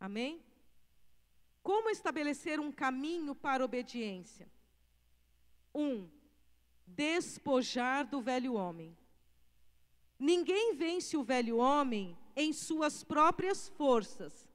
Amém? 0.00 0.42
Como 1.62 1.90
estabelecer 1.90 2.58
um 2.58 2.72
caminho 2.72 3.34
para 3.34 3.62
obediência? 3.62 4.50
Um, 5.74 6.08
despojar 6.86 8.06
do 8.06 8.22
velho 8.22 8.54
homem. 8.54 8.96
Ninguém 10.18 10.74
vence 10.74 11.14
o 11.14 11.22
velho 11.22 11.58
homem 11.58 12.16
em 12.34 12.54
suas 12.54 13.04
próprias 13.04 13.68
forças 13.68 14.48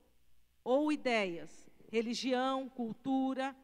ou 0.63 0.91
ideias, 0.91 1.69
religião, 1.91 2.67
cultura, 2.67 3.55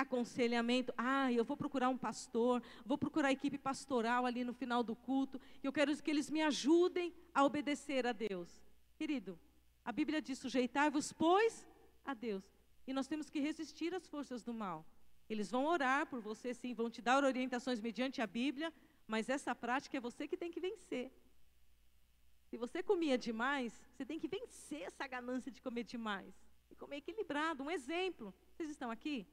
aconselhamento. 0.00 0.92
Ah, 0.96 1.32
eu 1.32 1.44
vou 1.44 1.56
procurar 1.56 1.88
um 1.88 1.96
pastor, 1.96 2.62
vou 2.84 2.98
procurar 2.98 3.28
a 3.28 3.32
equipe 3.32 3.58
pastoral 3.58 4.26
ali 4.26 4.44
no 4.44 4.52
final 4.52 4.82
do 4.82 4.94
culto, 4.94 5.40
e 5.62 5.66
eu 5.66 5.72
quero 5.72 5.96
que 6.02 6.10
eles 6.10 6.30
me 6.30 6.42
ajudem 6.42 7.12
a 7.34 7.44
obedecer 7.44 8.06
a 8.06 8.12
Deus. 8.12 8.48
Querido, 8.96 9.38
a 9.84 9.92
Bíblia 9.92 10.20
diz: 10.20 10.38
sujeitai-vos, 10.38 11.12
pois, 11.12 11.66
a 12.04 12.14
Deus. 12.14 12.44
E 12.86 12.92
nós 12.92 13.06
temos 13.06 13.28
que 13.28 13.40
resistir 13.40 13.94
às 13.94 14.06
forças 14.08 14.42
do 14.42 14.54
mal. 14.54 14.84
Eles 15.28 15.50
vão 15.50 15.64
orar 15.66 16.06
por 16.06 16.20
você, 16.20 16.54
sim, 16.54 16.72
vão 16.72 16.88
te 16.88 17.02
dar 17.02 17.24
orientações 17.24 17.80
mediante 17.80 18.22
a 18.22 18.26
Bíblia, 18.26 18.72
mas 19.08 19.28
essa 19.28 19.54
prática 19.54 19.96
é 19.96 20.00
você 20.00 20.28
que 20.28 20.36
tem 20.36 20.52
que 20.52 20.60
vencer. 20.60 21.10
Se 22.48 22.56
você 22.56 22.82
comia 22.82 23.18
demais, 23.18 23.72
você 23.92 24.04
tem 24.04 24.20
que 24.20 24.28
vencer 24.28 24.82
essa 24.82 25.04
ganância 25.06 25.50
de 25.50 25.60
comer 25.60 25.82
demais. 25.82 26.32
E 26.70 26.76
comer 26.76 26.98
equilibrado. 26.98 27.62
Um 27.64 27.70
exemplo. 27.70 28.32
Vocês 28.52 28.70
estão 28.70 28.90
aqui? 28.90 29.26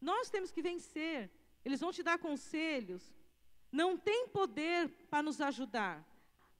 Nós 0.00 0.30
temos 0.30 0.50
que 0.50 0.62
vencer. 0.62 1.30
Eles 1.64 1.80
vão 1.80 1.92
te 1.92 2.02
dar 2.02 2.18
conselhos. 2.18 3.14
Não 3.70 3.96
tem 3.96 4.28
poder 4.28 4.88
para 5.10 5.22
nos 5.22 5.40
ajudar. 5.40 6.06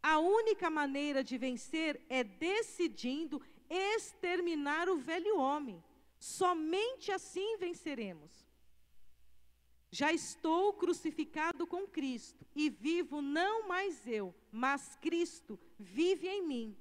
A 0.02 0.18
única 0.18 0.70
maneira 0.70 1.24
de 1.24 1.36
vencer 1.38 2.00
é 2.08 2.22
decidindo 2.22 3.42
exterminar 3.68 4.88
o 4.88 4.96
velho 4.96 5.38
homem. 5.38 5.82
Somente 6.18 7.10
assim 7.12 7.56
venceremos. 7.56 8.46
Já 9.90 10.12
estou 10.12 10.72
crucificado 10.74 11.66
com 11.66 11.86
Cristo 11.86 12.46
e 12.54 12.68
vivo 12.68 13.22
não 13.22 13.66
mais 13.66 14.06
eu, 14.06 14.34
mas 14.52 14.96
Cristo 14.96 15.58
vive 15.78 16.28
em 16.28 16.46
mim. 16.46 16.76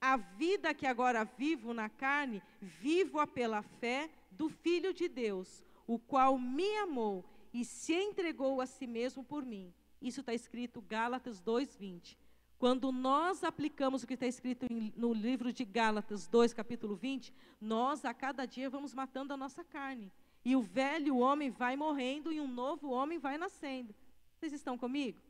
A 0.00 0.16
vida 0.16 0.74
que 0.74 0.86
agora 0.86 1.24
vivo 1.24 1.72
na 1.72 1.88
carne, 1.88 2.42
vivo-a 2.60 3.26
pela 3.26 3.62
fé 3.62 4.10
do 4.30 4.48
Filho 4.48 4.92
de 4.92 5.08
Deus, 5.08 5.64
o 5.88 5.98
qual 5.98 6.38
me 6.38 6.76
amou 6.76 7.24
e 7.52 7.64
se 7.64 7.94
entregou 7.94 8.60
a 8.60 8.66
si 8.66 8.86
mesmo 8.86 9.24
por 9.24 9.44
mim. 9.44 9.72
Isso 10.00 10.20
está 10.20 10.34
escrito 10.34 10.82
Gálatas 10.82 11.40
2:20. 11.40 12.16
Quando 12.58 12.92
nós 12.92 13.42
aplicamos 13.42 14.02
o 14.02 14.06
que 14.06 14.14
está 14.14 14.26
escrito 14.26 14.66
no 14.96 15.12
livro 15.12 15.52
de 15.52 15.64
Gálatas 15.64 16.26
2, 16.28 16.52
capítulo 16.52 16.94
20, 16.94 17.32
nós 17.60 18.04
a 18.04 18.12
cada 18.12 18.44
dia 18.44 18.68
vamos 18.68 18.92
matando 18.92 19.32
a 19.32 19.36
nossa 19.36 19.64
carne. 19.64 20.12
E 20.44 20.54
o 20.54 20.62
velho 20.62 21.16
homem 21.18 21.50
vai 21.50 21.74
morrendo 21.76 22.32
e 22.32 22.40
um 22.40 22.48
novo 22.48 22.90
homem 22.90 23.18
vai 23.18 23.38
nascendo. 23.38 23.94
Vocês 24.34 24.52
estão 24.52 24.76
comigo? 24.76 25.20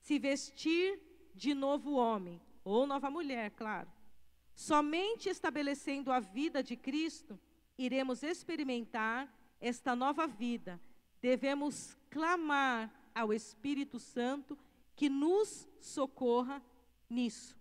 Se 0.00 0.18
vestir 0.18 1.00
de 1.34 1.54
novo 1.54 1.92
homem, 1.92 2.40
ou 2.64 2.86
nova 2.86 3.10
mulher, 3.10 3.50
claro. 3.52 3.90
Somente 4.54 5.28
estabelecendo 5.28 6.12
a 6.12 6.20
vida 6.20 6.62
de 6.62 6.76
Cristo, 6.76 7.38
iremos 7.80 8.22
experimentar 8.22 9.32
esta 9.58 9.96
nova 9.96 10.26
vida. 10.26 10.78
Devemos 11.20 11.96
clamar 12.10 12.92
ao 13.14 13.32
Espírito 13.32 13.98
Santo 13.98 14.56
que 14.94 15.08
nos 15.08 15.66
socorra 15.80 16.62
nisso. 17.08 17.56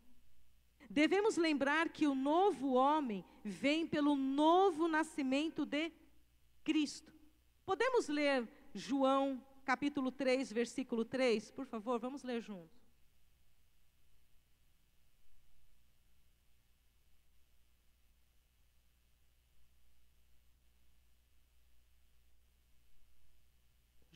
Devemos 0.90 1.38
lembrar 1.38 1.90
que 1.90 2.06
o 2.06 2.14
novo 2.14 2.74
homem 2.74 3.24
vem 3.44 3.88
pelo 3.88 4.16
novo 4.16 4.88
nascimento 4.88 5.66
de 5.66 5.92
Cristo. 6.66 7.14
Podemos 7.66 8.10
ler 8.10 8.48
João 8.74 9.42
capítulo 9.64 10.12
3, 10.12 10.52
versículo 10.52 11.06
3? 11.06 11.52
Por 11.52 11.66
favor, 11.66 11.98
vamos 12.00 12.24
ler 12.24 12.42
juntos. 12.42 12.79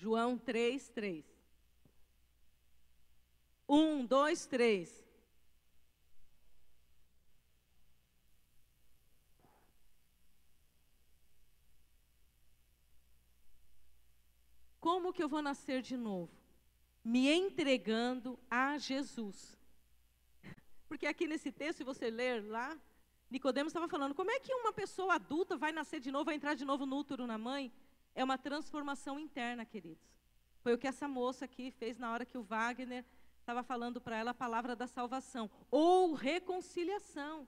João 0.04 0.38
3, 0.38 0.90
3. 0.90 1.26
Um, 3.70 4.06
dois, 4.06 4.46
três. 4.46 5.02
Como 14.82 15.14
que 15.14 15.24
eu 15.24 15.30
vou 15.30 15.42
nascer 15.42 15.82
de 15.82 15.96
novo? 15.96 16.30
Me 17.02 17.32
entregando 17.32 18.38
a 18.52 18.78
Jesus. 18.78 19.58
Porque 20.90 21.08
aqui 21.08 21.26
nesse 21.26 21.50
texto, 21.50 21.78
se 21.78 21.84
você 21.86 22.10
ler 22.10 22.44
lá, 22.44 22.78
Nicodemos 23.32 23.72
estava 23.72 23.88
falando, 23.88 24.14
como 24.14 24.32
é 24.32 24.40
que 24.42 24.54
uma 24.54 24.74
pessoa 24.74 25.14
adulta 25.16 25.56
vai 25.56 25.72
nascer 25.72 26.02
de 26.02 26.12
novo, 26.12 26.26
vai 26.26 26.36
entrar 26.36 26.54
de 26.54 26.66
novo 26.66 26.86
no 26.86 26.98
útero 26.98 27.26
na 27.26 27.38
mãe? 27.38 27.72
É 28.16 28.24
uma 28.24 28.38
transformação 28.38 29.20
interna, 29.20 29.66
queridos. 29.66 30.08
Foi 30.62 30.74
o 30.74 30.78
que 30.78 30.88
essa 30.88 31.08
moça 31.08 31.46
aqui 31.46 31.72
fez 31.72 31.98
na 31.98 32.12
hora 32.12 32.26
que 32.26 32.38
o 32.38 32.44
Wagner 32.44 33.06
estava 33.40 33.62
falando 33.62 34.00
para 34.00 34.18
ela 34.18 34.32
a 34.32 34.34
palavra 34.34 34.76
da 34.76 34.88
salvação, 34.88 35.50
ou 35.70 36.14
reconciliação. 36.14 37.48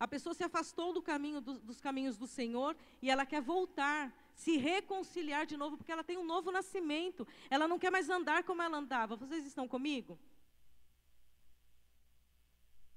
A 0.00 0.08
pessoa 0.08 0.34
se 0.34 0.42
afastou 0.42 0.92
do 0.92 1.02
caminho 1.02 1.40
do, 1.40 1.58
dos 1.60 1.80
caminhos 1.80 2.16
do 2.16 2.26
Senhor 2.26 2.76
e 3.00 3.10
ela 3.10 3.24
quer 3.24 3.40
voltar, 3.40 4.12
se 4.34 4.56
reconciliar 4.56 5.46
de 5.46 5.56
novo, 5.56 5.76
porque 5.76 5.92
ela 5.92 6.02
tem 6.02 6.16
um 6.16 6.24
novo 6.24 6.50
nascimento. 6.50 7.26
Ela 7.48 7.68
não 7.68 7.78
quer 7.78 7.90
mais 7.90 8.08
andar 8.08 8.42
como 8.42 8.62
ela 8.62 8.78
andava. 8.78 9.16
Vocês 9.16 9.46
estão 9.46 9.68
comigo? 9.68 10.18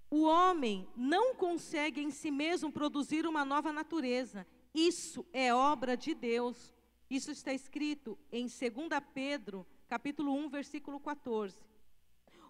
O 0.10 0.24
homem 0.24 0.88
não 0.96 1.36
consegue 1.36 2.02
em 2.02 2.12
si 2.12 2.32
mesmo 2.32 2.72
produzir 2.72 3.28
uma 3.28 3.44
nova 3.44 3.74
natureza. 3.74 4.48
Isso 4.74 5.26
é 5.34 5.54
obra 5.54 5.98
de 5.98 6.16
Deus. 6.16 6.77
Isso 7.10 7.32
está 7.32 7.54
escrito 7.54 8.18
em 8.32 8.48
2 8.48 8.60
Pedro, 9.14 9.66
capítulo 9.88 10.34
1, 10.34 10.50
versículo 10.50 11.00
14. 11.00 11.58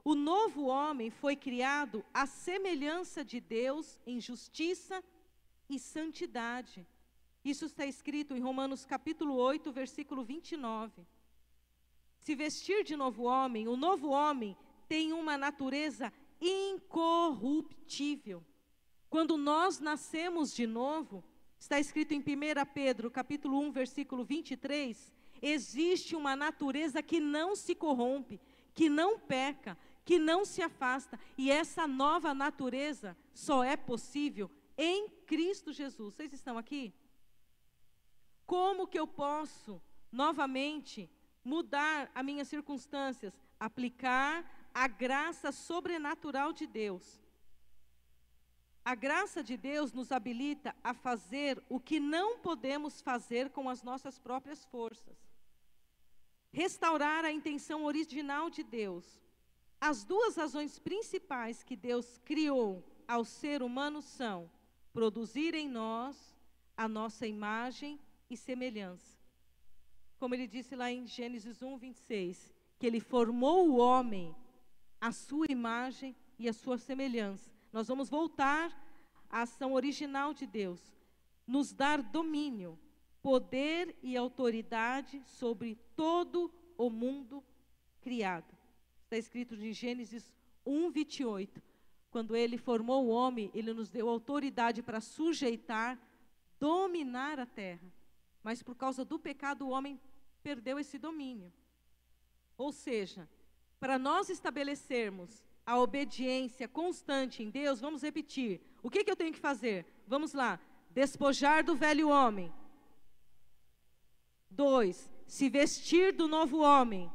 O 0.04 0.16
novo 0.16 0.66
homem 0.66 1.10
foi 1.10 1.36
criado 1.36 2.04
à 2.14 2.26
semelhança 2.26 3.24
de 3.24 3.40
Deus 3.40 3.98
em 4.06 4.22
justiça 4.22 5.04
e 5.70 5.78
santidade. 5.78 6.88
Isso 7.44 7.66
está 7.66 7.86
escrito 7.86 8.36
em 8.36 8.40
Romanos 8.40 8.86
capítulo 8.86 9.36
8, 9.36 9.72
versículo 9.72 10.24
29. 10.24 11.06
Se 12.20 12.36
vestir 12.36 12.84
de 12.84 12.96
novo 12.96 13.24
homem, 13.24 13.68
o 13.68 13.78
novo 13.78 14.10
homem 14.10 14.58
tem 14.88 15.14
uma 15.14 15.38
natureza 15.38 16.12
incorruptível. 16.42 18.44
Quando 19.10 19.38
nós 19.38 19.80
nascemos 19.80 20.54
de 20.54 20.68
novo, 20.68 21.24
está 21.60 21.80
escrito 21.80 22.14
em 22.14 22.20
1 22.20 22.24
Pedro, 22.74 23.12
capítulo 23.12 23.60
1, 23.60 23.72
versículo 23.72 24.24
23, 24.24 25.14
existe 25.42 26.16
uma 26.16 26.36
natureza 26.36 27.02
que 27.02 27.20
não 27.20 27.56
se 27.56 27.76
corrompe, 27.76 28.40
que 28.74 28.90
não 28.90 29.20
peca, 29.20 29.78
que 30.06 30.18
não 30.18 30.46
se 30.46 30.62
afasta. 30.62 31.20
E 31.38 31.52
essa 31.52 31.88
nova 31.88 32.34
natureza 32.34 33.18
só 33.34 33.64
é 33.64 33.76
possível 33.76 34.50
em 34.78 35.10
Cristo 35.26 35.74
Jesus. 35.74 36.16
Vocês 36.16 36.32
estão 36.34 36.58
aqui? 36.58 36.94
Como 38.46 38.88
que 38.88 38.98
eu 38.98 39.08
posso 39.08 39.82
novamente 40.12 41.10
mudar 41.44 42.10
as 42.16 42.24
minhas 42.24 42.48
circunstâncias? 42.48 43.38
Aplicar 43.60 44.70
a 44.74 44.88
graça 44.88 45.52
sobrenatural 45.52 46.54
de 46.54 46.66
Deus. 46.66 47.27
A 48.88 48.96
graça 48.96 49.44
de 49.44 49.58
Deus 49.58 49.92
nos 49.92 50.14
habilita 50.14 50.74
a 50.82 50.94
fazer 50.94 51.62
o 51.68 51.78
que 51.78 52.00
não 52.00 52.40
podemos 52.40 53.02
fazer 53.02 53.50
com 53.50 53.68
as 53.70 53.84
nossas 53.84 54.18
próprias 54.18 54.64
forças. 54.64 55.18
Restaurar 56.54 57.26
a 57.26 57.32
intenção 57.34 57.84
original 57.84 58.50
de 58.50 58.64
Deus, 58.64 59.22
as 59.82 60.06
duas 60.06 60.38
razões 60.38 60.80
principais 60.80 61.64
que 61.64 61.76
Deus 61.76 62.18
criou 62.24 62.82
ao 63.06 63.26
ser 63.26 63.62
humano 63.62 64.02
são 64.02 64.50
produzir 64.94 65.54
em 65.54 65.68
nós 65.68 66.16
a 66.78 66.88
nossa 66.88 67.28
imagem 67.28 68.00
e 68.30 68.38
semelhança. 68.38 69.20
Como 70.18 70.34
ele 70.34 70.48
disse 70.48 70.78
lá 70.78 70.90
em 70.90 71.06
Gênesis 71.06 71.62
1, 71.62 71.78
26, 71.78 72.54
que 72.80 72.88
ele 72.88 73.02
formou 73.02 73.68
o 73.68 73.80
homem 73.80 74.34
à 75.02 75.12
sua 75.12 75.48
imagem 75.50 76.16
e 76.40 76.48
à 76.48 76.54
sua 76.54 76.78
semelhança. 76.78 77.57
Nós 77.72 77.88
vamos 77.88 78.10
voltar 78.10 78.76
à 79.30 79.42
ação 79.42 79.74
original 79.74 80.34
de 80.34 80.46
Deus, 80.46 80.82
nos 81.46 81.74
dar 81.74 82.02
domínio, 82.02 82.80
poder 83.22 83.96
e 84.02 84.16
autoridade 84.16 85.22
sobre 85.26 85.76
todo 85.96 86.52
o 86.78 86.90
mundo 86.90 87.44
criado. 88.02 88.56
Está 89.04 89.18
escrito 89.18 89.56
em 89.56 89.74
Gênesis 89.74 90.32
1, 90.66 90.92
28. 90.92 91.62
Quando 92.10 92.36
ele 92.36 92.58
formou 92.58 93.06
o 93.06 93.10
homem, 93.10 93.52
ele 93.54 93.74
nos 93.74 93.90
deu 93.90 94.10
autoridade 94.10 94.82
para 94.82 95.02
sujeitar, 95.02 96.00
dominar 96.60 97.40
a 97.40 97.46
terra. 97.46 97.92
Mas 98.44 98.64
por 98.64 98.76
causa 98.76 99.04
do 99.04 99.20
pecado, 99.20 99.66
o 99.66 99.70
homem 99.70 100.00
perdeu 100.42 100.80
esse 100.80 100.98
domínio. 100.98 101.52
Ou 102.58 102.72
seja, 102.72 103.30
para 103.80 104.00
nós 104.00 104.30
estabelecermos 104.30 105.47
a 105.68 105.78
obediência 105.78 106.66
constante 106.66 107.44
em 107.44 107.50
Deus, 107.50 107.82
vamos 107.82 108.02
repetir. 108.02 108.62
O 108.82 108.90
que, 108.90 109.04
que 109.04 109.12
eu 109.12 109.18
tenho 109.18 109.34
que 109.34 109.40
fazer? 109.40 109.86
Vamos 110.08 110.34
lá. 110.34 110.58
despojar 110.90 111.64
do 111.64 111.76
velho 111.76 112.10
homem. 112.10 112.52
Dois, 114.50 115.12
se 115.28 115.48
vestir 115.48 116.14
do 116.14 116.28
novo 116.28 116.60
homem. 116.60 117.12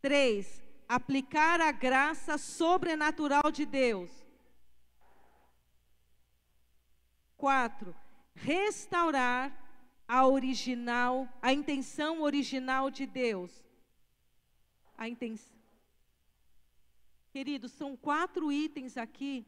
Três, 0.00 0.62
aplicar 0.88 1.60
a 1.60 1.72
graça 1.72 2.38
sobrenatural 2.38 3.50
de 3.52 3.66
Deus. 3.66 4.10
Quatro, 7.36 7.94
restaurar 8.34 9.44
a 10.08 10.26
original, 10.26 11.28
a 11.42 11.52
intenção 11.52 12.22
original 12.22 12.90
de 12.90 13.04
Deus. 13.04 13.52
A 14.96 15.06
intenção. 15.08 15.59
Queridos, 17.30 17.72
são 17.72 17.96
quatro 17.96 18.50
itens 18.50 18.96
aqui 18.96 19.46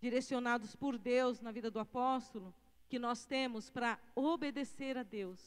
direcionados 0.00 0.74
por 0.74 0.98
Deus 0.98 1.40
na 1.40 1.52
vida 1.52 1.70
do 1.70 1.78
apóstolo 1.78 2.54
que 2.88 2.98
nós 2.98 3.24
temos 3.24 3.70
para 3.70 3.98
obedecer 4.14 4.98
a 4.98 5.02
Deus. 5.02 5.40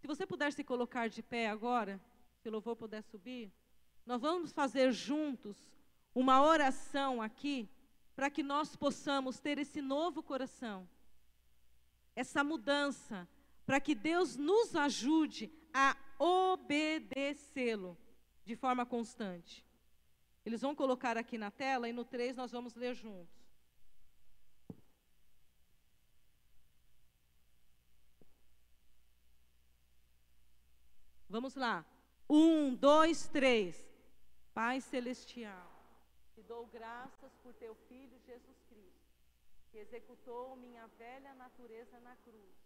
Se 0.00 0.06
você 0.06 0.26
puder 0.26 0.52
se 0.52 0.64
colocar 0.64 1.08
de 1.08 1.22
pé 1.22 1.48
agora, 1.48 2.00
se 2.40 2.48
o 2.48 2.52
louvor 2.52 2.76
puder 2.76 3.02
subir, 3.02 3.52
nós 4.04 4.20
vamos 4.20 4.52
fazer 4.52 4.92
juntos 4.92 5.56
uma 6.14 6.42
oração 6.42 7.22
aqui 7.22 7.68
para 8.16 8.28
que 8.28 8.42
nós 8.42 8.74
possamos 8.74 9.38
ter 9.38 9.58
esse 9.58 9.80
novo 9.80 10.22
coração, 10.22 10.88
essa 12.16 12.42
mudança, 12.42 13.28
para 13.64 13.80
que 13.80 13.94
Deus 13.94 14.36
nos 14.36 14.74
ajude 14.74 15.52
a 15.72 15.96
obedecê-lo 16.18 17.96
de 18.44 18.56
forma 18.56 18.84
constante. 18.84 19.67
Eles 20.48 20.62
vão 20.62 20.74
colocar 20.74 21.18
aqui 21.18 21.36
na 21.36 21.50
tela 21.50 21.90
e 21.90 21.92
no 21.92 22.06
3 22.06 22.34
nós 22.34 22.50
vamos 22.50 22.74
ler 22.74 22.94
juntos. 22.94 23.38
Vamos 31.28 31.54
lá. 31.54 31.84
Um, 32.26 32.74
dois, 32.74 33.28
três. 33.28 33.76
Pai 34.54 34.80
Celestial, 34.80 35.70
te 36.34 36.42
dou 36.44 36.66
graças 36.68 37.32
por 37.42 37.52
teu 37.52 37.74
Filho 37.86 38.18
Jesus 38.26 38.58
Cristo, 38.70 39.06
que 39.70 39.76
executou 39.76 40.56
minha 40.56 40.86
velha 40.98 41.34
natureza 41.34 42.00
na 42.00 42.16
cruz, 42.24 42.56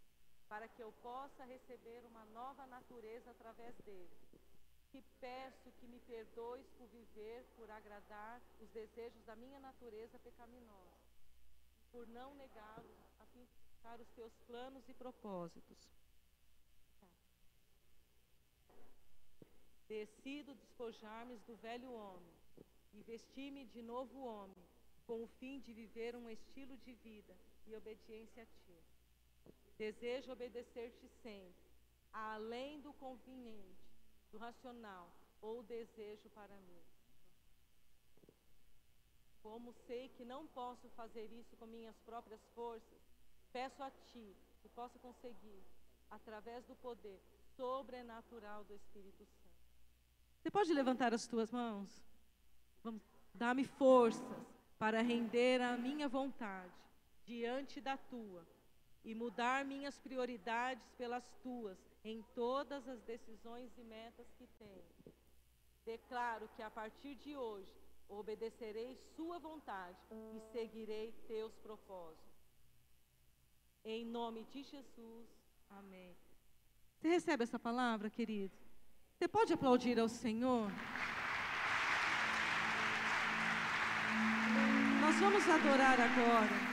para 0.49 0.69
que 0.69 0.81
eu 0.81 0.93
possa 1.03 1.45
receber 1.45 2.01
uma 2.07 2.25
nova 2.27 2.65
natureza 2.69 3.33
através 3.33 3.77
dele. 3.79 4.17
Te 4.93 5.03
peço 5.21 5.73
que 5.79 5.87
me 5.87 5.99
perdoes 6.01 6.69
por 6.77 6.87
viver, 6.89 7.47
por 7.57 7.71
agradar 7.71 8.43
os 8.61 8.69
desejos 8.71 9.25
da 9.25 9.35
minha 9.35 9.59
natureza 9.59 10.19
pecaminosa, 10.19 11.01
por 11.91 12.07
não 12.09 12.35
negá-los 12.35 12.99
a 13.19 13.25
fim 13.33 13.43
de 13.43 13.55
buscar 13.65 13.99
os 13.99 14.11
teus 14.11 14.35
planos 14.47 14.87
e 14.91 14.93
propósitos. 14.93 15.89
Decido 19.89 20.55
despojar-me 20.55 21.39
do 21.47 21.57
velho 21.57 21.91
homem 21.91 22.35
e 22.93 23.03
vestir-me 23.03 23.65
de 23.65 23.81
novo 23.81 24.27
homem, 24.27 24.67
com 25.07 25.23
o 25.23 25.27
fim 25.39 25.59
de 25.61 25.73
viver 25.73 26.15
um 26.15 26.29
estilo 26.29 26.77
de 26.77 26.93
vida 27.09 27.35
e 27.67 27.75
obediência 27.75 28.43
a 28.43 28.47
ti. 28.47 28.79
Desejo 29.79 30.33
obedecer-te 30.33 31.09
sempre, 31.23 31.73
além 32.13 32.81
do 32.83 32.93
conveniente, 32.93 33.82
do 34.33 34.39
racional 34.39 35.13
ou 35.41 35.63
desejo 35.63 36.29
para 36.31 36.57
mim. 36.57 36.83
Como 39.43 39.73
sei 39.87 40.09
que 40.09 40.25
não 40.25 40.47
posso 40.49 40.89
fazer 40.91 41.31
isso 41.33 41.57
com 41.57 41.67
minhas 41.67 41.99
próprias 42.01 42.41
forças, 42.55 43.03
peço 43.53 43.83
a 43.83 43.91
Ti 43.91 44.37
que 44.63 44.69
possa 44.69 44.99
conseguir, 45.01 45.63
através 46.11 46.65
do 46.67 46.75
poder 46.77 47.21
sobrenatural 47.57 48.65
do 48.65 48.75
Espírito 48.75 49.25
Santo. 49.25 49.43
Você 50.41 50.51
pode 50.51 50.73
levantar 50.73 51.13
as 51.13 51.27
tuas 51.27 51.51
mãos? 51.51 52.03
Vamos, 52.83 53.03
dá-me 53.35 53.65
forças 53.65 54.47
para 54.79 55.03
render 55.03 55.61
a 55.61 55.77
minha 55.77 56.09
vontade 56.09 56.73
diante 57.25 57.81
da 57.81 57.97
tua 57.97 58.47
e 59.05 59.15
mudar 59.15 59.65
minhas 59.65 59.99
prioridades 59.99 60.89
pelas 60.97 61.25
tuas 61.43 61.79
em 62.05 62.23
todas 62.35 62.87
as 62.89 63.01
decisões 63.03 63.71
e 63.79 63.85
metas 63.85 64.27
que 64.39 64.47
tenho. 64.59 65.15
Declaro 65.85 66.49
que 66.57 66.63
a 66.63 66.71
partir 66.71 67.15
de 67.17 67.37
hoje 67.37 67.73
obedecerei 68.09 68.97
Sua 69.17 69.39
vontade 69.39 69.99
e 70.11 70.41
seguirei 70.53 71.13
Teus 71.27 71.55
propósitos. 71.57 72.33
Em 73.85 74.05
nome 74.05 74.45
de 74.45 74.63
Jesus, 74.63 75.29
amém. 75.71 76.17
Você 76.99 77.09
recebe 77.09 77.43
essa 77.43 77.59
palavra, 77.59 78.09
querido? 78.09 78.55
Você 79.15 79.27
pode 79.27 79.53
aplaudir 79.53 79.99
ao 79.99 80.09
Senhor? 80.09 80.71
Nós 85.01 85.17
vamos 85.19 85.49
adorar 85.49 86.01
agora. 86.01 86.72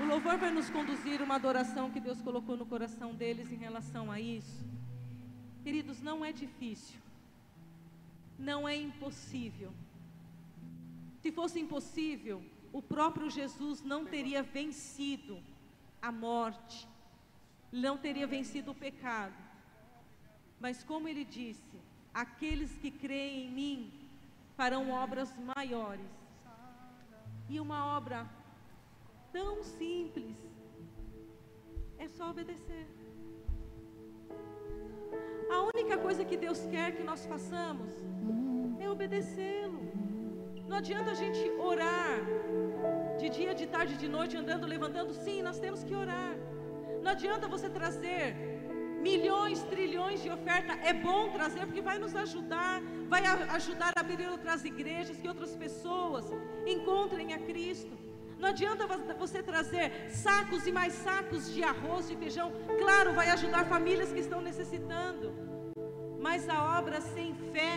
O 0.00 0.04
louvor 0.04 0.38
vai 0.38 0.50
nos 0.50 0.70
conduzir 0.70 1.20
uma 1.20 1.34
adoração 1.34 1.90
que 1.90 2.00
Deus 2.00 2.20
colocou 2.22 2.56
no 2.56 2.64
coração 2.64 3.14
deles 3.14 3.50
em 3.52 3.56
relação 3.56 4.10
a 4.10 4.18
isso. 4.20 4.64
Queridos, 5.62 6.00
não 6.00 6.24
é 6.24 6.32
difícil. 6.32 6.98
Não 8.38 8.68
é 8.68 8.74
impossível. 8.74 9.72
Se 11.20 11.30
fosse 11.30 11.60
impossível, 11.60 12.42
o 12.72 12.80
próprio 12.80 13.28
Jesus 13.28 13.82
não 13.82 14.06
teria 14.06 14.42
vencido 14.42 15.38
a 16.00 16.10
morte, 16.10 16.88
não 17.70 17.98
teria 17.98 18.26
vencido 18.26 18.70
o 18.70 18.74
pecado. 18.74 19.34
Mas 20.58 20.82
como 20.82 21.08
ele 21.08 21.24
disse, 21.24 21.78
aqueles 22.14 22.74
que 22.76 22.90
creem 22.90 23.46
em 23.46 23.50
mim 23.50 23.92
farão 24.56 24.90
obras 24.90 25.30
maiores. 25.54 26.10
E 27.48 27.60
uma 27.60 27.84
obra 27.84 28.26
tão 29.32 29.62
simples 29.62 30.36
é 31.98 32.08
só 32.08 32.30
obedecer. 32.30 32.86
A 35.56 35.60
única 35.72 35.96
coisa 35.98 36.24
que 36.24 36.36
Deus 36.36 36.60
quer 36.72 36.88
que 36.96 37.02
nós 37.02 37.26
façamos 37.26 37.90
é 38.78 38.88
obedecê-lo. 38.88 39.80
Não 40.68 40.76
adianta 40.76 41.10
a 41.10 41.18
gente 41.22 41.42
orar 41.70 42.18
de 43.18 43.28
dia, 43.28 43.52
de 43.60 43.66
tarde, 43.66 43.96
de 44.02 44.08
noite, 44.08 44.36
andando, 44.36 44.66
levantando. 44.74 45.12
Sim, 45.12 45.42
nós 45.42 45.58
temos 45.58 45.82
que 45.82 45.94
orar. 45.94 46.34
Não 47.02 47.10
adianta 47.10 47.48
você 47.48 47.68
trazer 47.68 48.36
milhões, 49.08 49.62
trilhões 49.64 50.22
de 50.22 50.30
oferta, 50.30 50.72
é 50.90 50.92
bom 50.92 51.30
trazer 51.30 51.64
porque 51.66 51.80
vai 51.80 51.98
nos 51.98 52.14
ajudar, 52.14 52.80
vai 53.08 53.22
ajudar 53.58 53.92
a 53.96 54.00
abrir 54.00 54.28
outras 54.28 54.64
igrejas, 54.64 55.16
que 55.20 55.28
outras 55.28 55.56
pessoas 55.56 56.26
encontrem 56.66 57.32
a 57.34 57.38
Cristo. 57.38 58.09
Não 58.40 58.48
adianta 58.48 58.86
você 59.22 59.42
trazer 59.42 59.86
sacos 60.10 60.66
e 60.66 60.72
mais 60.72 60.94
sacos 61.06 61.52
de 61.52 61.62
arroz 61.62 62.08
e 62.10 62.16
feijão, 62.16 62.50
claro, 62.78 63.12
vai 63.12 63.28
ajudar 63.30 63.66
famílias 63.66 64.12
que 64.14 64.20
estão 64.20 64.40
necessitando, 64.40 65.26
mas 66.18 66.48
a 66.48 66.78
obra 66.78 67.00
sem 67.02 67.34
fé 67.52 67.76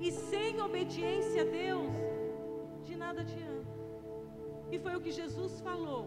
e 0.00 0.10
sem 0.10 0.60
obediência 0.60 1.42
a 1.42 1.44
Deus, 1.44 1.92
de 2.86 2.96
nada 2.96 3.20
adianta. 3.20 3.72
E 4.72 4.78
foi 4.80 4.96
o 4.96 5.00
que 5.00 5.12
Jesus 5.12 5.60
falou: 5.60 6.02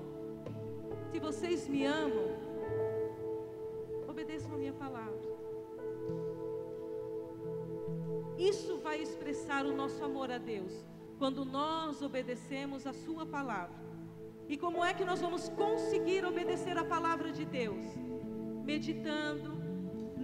se 1.10 1.19
vocês 1.27 1.67
me 1.73 1.86
amam, 1.86 2.27
obedeçam 4.07 4.53
a 4.53 4.57
minha 4.57 4.73
palavra. 4.73 5.31
Isso 8.38 8.78
vai 8.80 8.97
expressar 9.01 9.65
o 9.65 9.74
nosso 9.82 10.03
amor 10.03 10.30
a 10.30 10.38
Deus, 10.38 10.74
quando 11.22 11.41
nós 11.45 12.01
obedecemos 12.01 12.88
a 12.91 12.93
Sua 12.93 13.24
palavra. 13.28 13.80
E 14.51 14.55
como 14.57 14.84
é 14.84 14.91
que 14.91 15.05
nós 15.09 15.19
vamos 15.26 15.43
conseguir 15.49 16.22
obedecer 16.30 16.76
a 16.84 16.86
palavra 16.93 17.30
de 17.32 17.43
Deus? 17.45 17.86
Meditando 18.69 19.51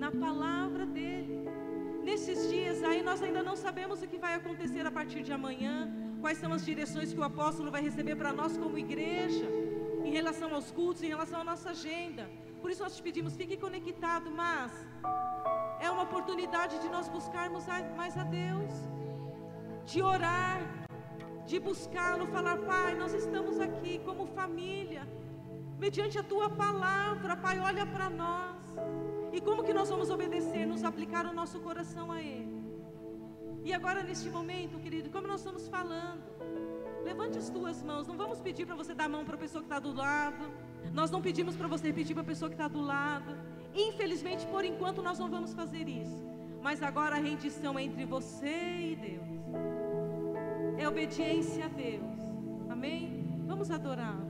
na 0.04 0.10
palavra 0.10 0.88
dEle. 0.88 1.38
Nesses 2.08 2.50
dias 2.50 2.82
aí, 2.84 3.04
nós 3.10 3.22
ainda 3.22 3.44
não 3.50 3.56
sabemos 3.56 4.02
o 4.02 4.08
que 4.08 4.18
vai 4.26 4.34
acontecer 4.34 4.88
a 4.88 4.94
partir 4.98 5.22
de 5.22 5.32
amanhã, 5.32 5.76
quais 6.20 6.40
são 6.40 6.52
as 6.52 6.66
direções 6.66 7.14
que 7.14 7.20
o 7.20 7.28
apóstolo 7.32 7.70
vai 7.76 7.84
receber 7.90 8.16
para 8.16 8.34
nós 8.34 8.58
como 8.58 8.76
igreja, 8.86 9.48
em 10.04 10.12
relação 10.20 10.50
aos 10.58 10.72
cultos, 10.72 11.04
em 11.04 11.14
relação 11.16 11.42
à 11.42 11.44
nossa 11.52 11.70
agenda. 11.76 12.26
Por 12.60 12.72
isso 12.72 12.82
nós 12.82 12.96
te 12.98 13.04
pedimos, 13.04 13.38
fique 13.44 13.56
conectado, 13.56 14.32
mas 14.32 14.72
é 15.80 15.92
uma 15.92 16.06
oportunidade 16.10 16.80
de 16.80 16.90
nós 16.90 17.08
buscarmos 17.08 17.66
mais 17.96 18.18
a 18.18 18.24
Deus, 18.24 18.74
de 19.86 20.02
orar, 20.02 20.87
de 21.50 21.58
buscá-lo, 21.68 22.28
falar, 22.36 22.58
Pai, 22.72 22.92
nós 23.02 23.14
estamos 23.22 23.56
aqui 23.68 23.94
como 24.08 24.28
família, 24.40 25.04
mediante 25.86 26.20
a 26.20 26.24
tua 26.32 26.50
palavra, 26.64 27.36
Pai, 27.46 27.58
olha 27.70 27.86
para 27.86 28.10
nós. 28.10 28.58
E 29.32 29.40
como 29.48 29.64
que 29.64 29.74
nós 29.80 29.90
vamos 29.90 30.10
obedecer? 30.10 30.66
Nos 30.74 30.84
aplicar 30.84 31.26
o 31.26 31.34
nosso 31.34 31.60
coração 31.68 32.12
a 32.12 32.22
Ele. 32.22 32.58
E 33.64 33.74
agora, 33.74 34.04
neste 34.04 34.30
momento, 34.30 34.80
querido, 34.86 35.10
como 35.10 35.28
nós 35.28 35.42
estamos 35.42 35.68
falando, 35.76 36.24
Levante 37.08 37.38
as 37.38 37.50
tuas 37.50 37.82
mãos. 37.82 38.06
Não 38.06 38.18
vamos 38.18 38.42
pedir 38.42 38.66
para 38.66 38.76
você 38.76 38.94
dar 38.94 39.06
a 39.06 39.10
mão 39.10 39.24
para 39.24 39.36
a 39.36 39.38
pessoa 39.38 39.62
que 39.62 39.68
está 39.68 39.80
do 39.80 39.94
lado. 39.94 40.52
Nós 40.94 41.10
não 41.10 41.22
pedimos 41.22 41.56
para 41.56 41.68
você 41.68 41.94
pedir 41.94 42.14
para 42.14 42.24
a 42.24 42.26
pessoa 42.26 42.50
que 42.50 42.56
está 42.56 42.68
do 42.68 42.82
lado. 42.82 43.32
Infelizmente, 43.74 44.46
por 44.48 44.66
enquanto, 44.66 45.02
nós 45.02 45.18
não 45.18 45.30
vamos 45.30 45.54
fazer 45.54 45.88
isso. 45.88 46.22
Mas 46.62 46.84
agora 46.84 47.16
a 47.16 47.20
rendição 47.20 47.80
é 47.80 47.84
entre 47.84 48.04
você 48.06 48.58
e 48.92 48.96
Deus. 48.96 49.87
É 50.78 50.88
obediência 50.88 51.66
a 51.66 51.68
Deus. 51.70 52.04
Amém? 52.70 53.44
Vamos 53.48 53.72
adorar. 53.72 54.27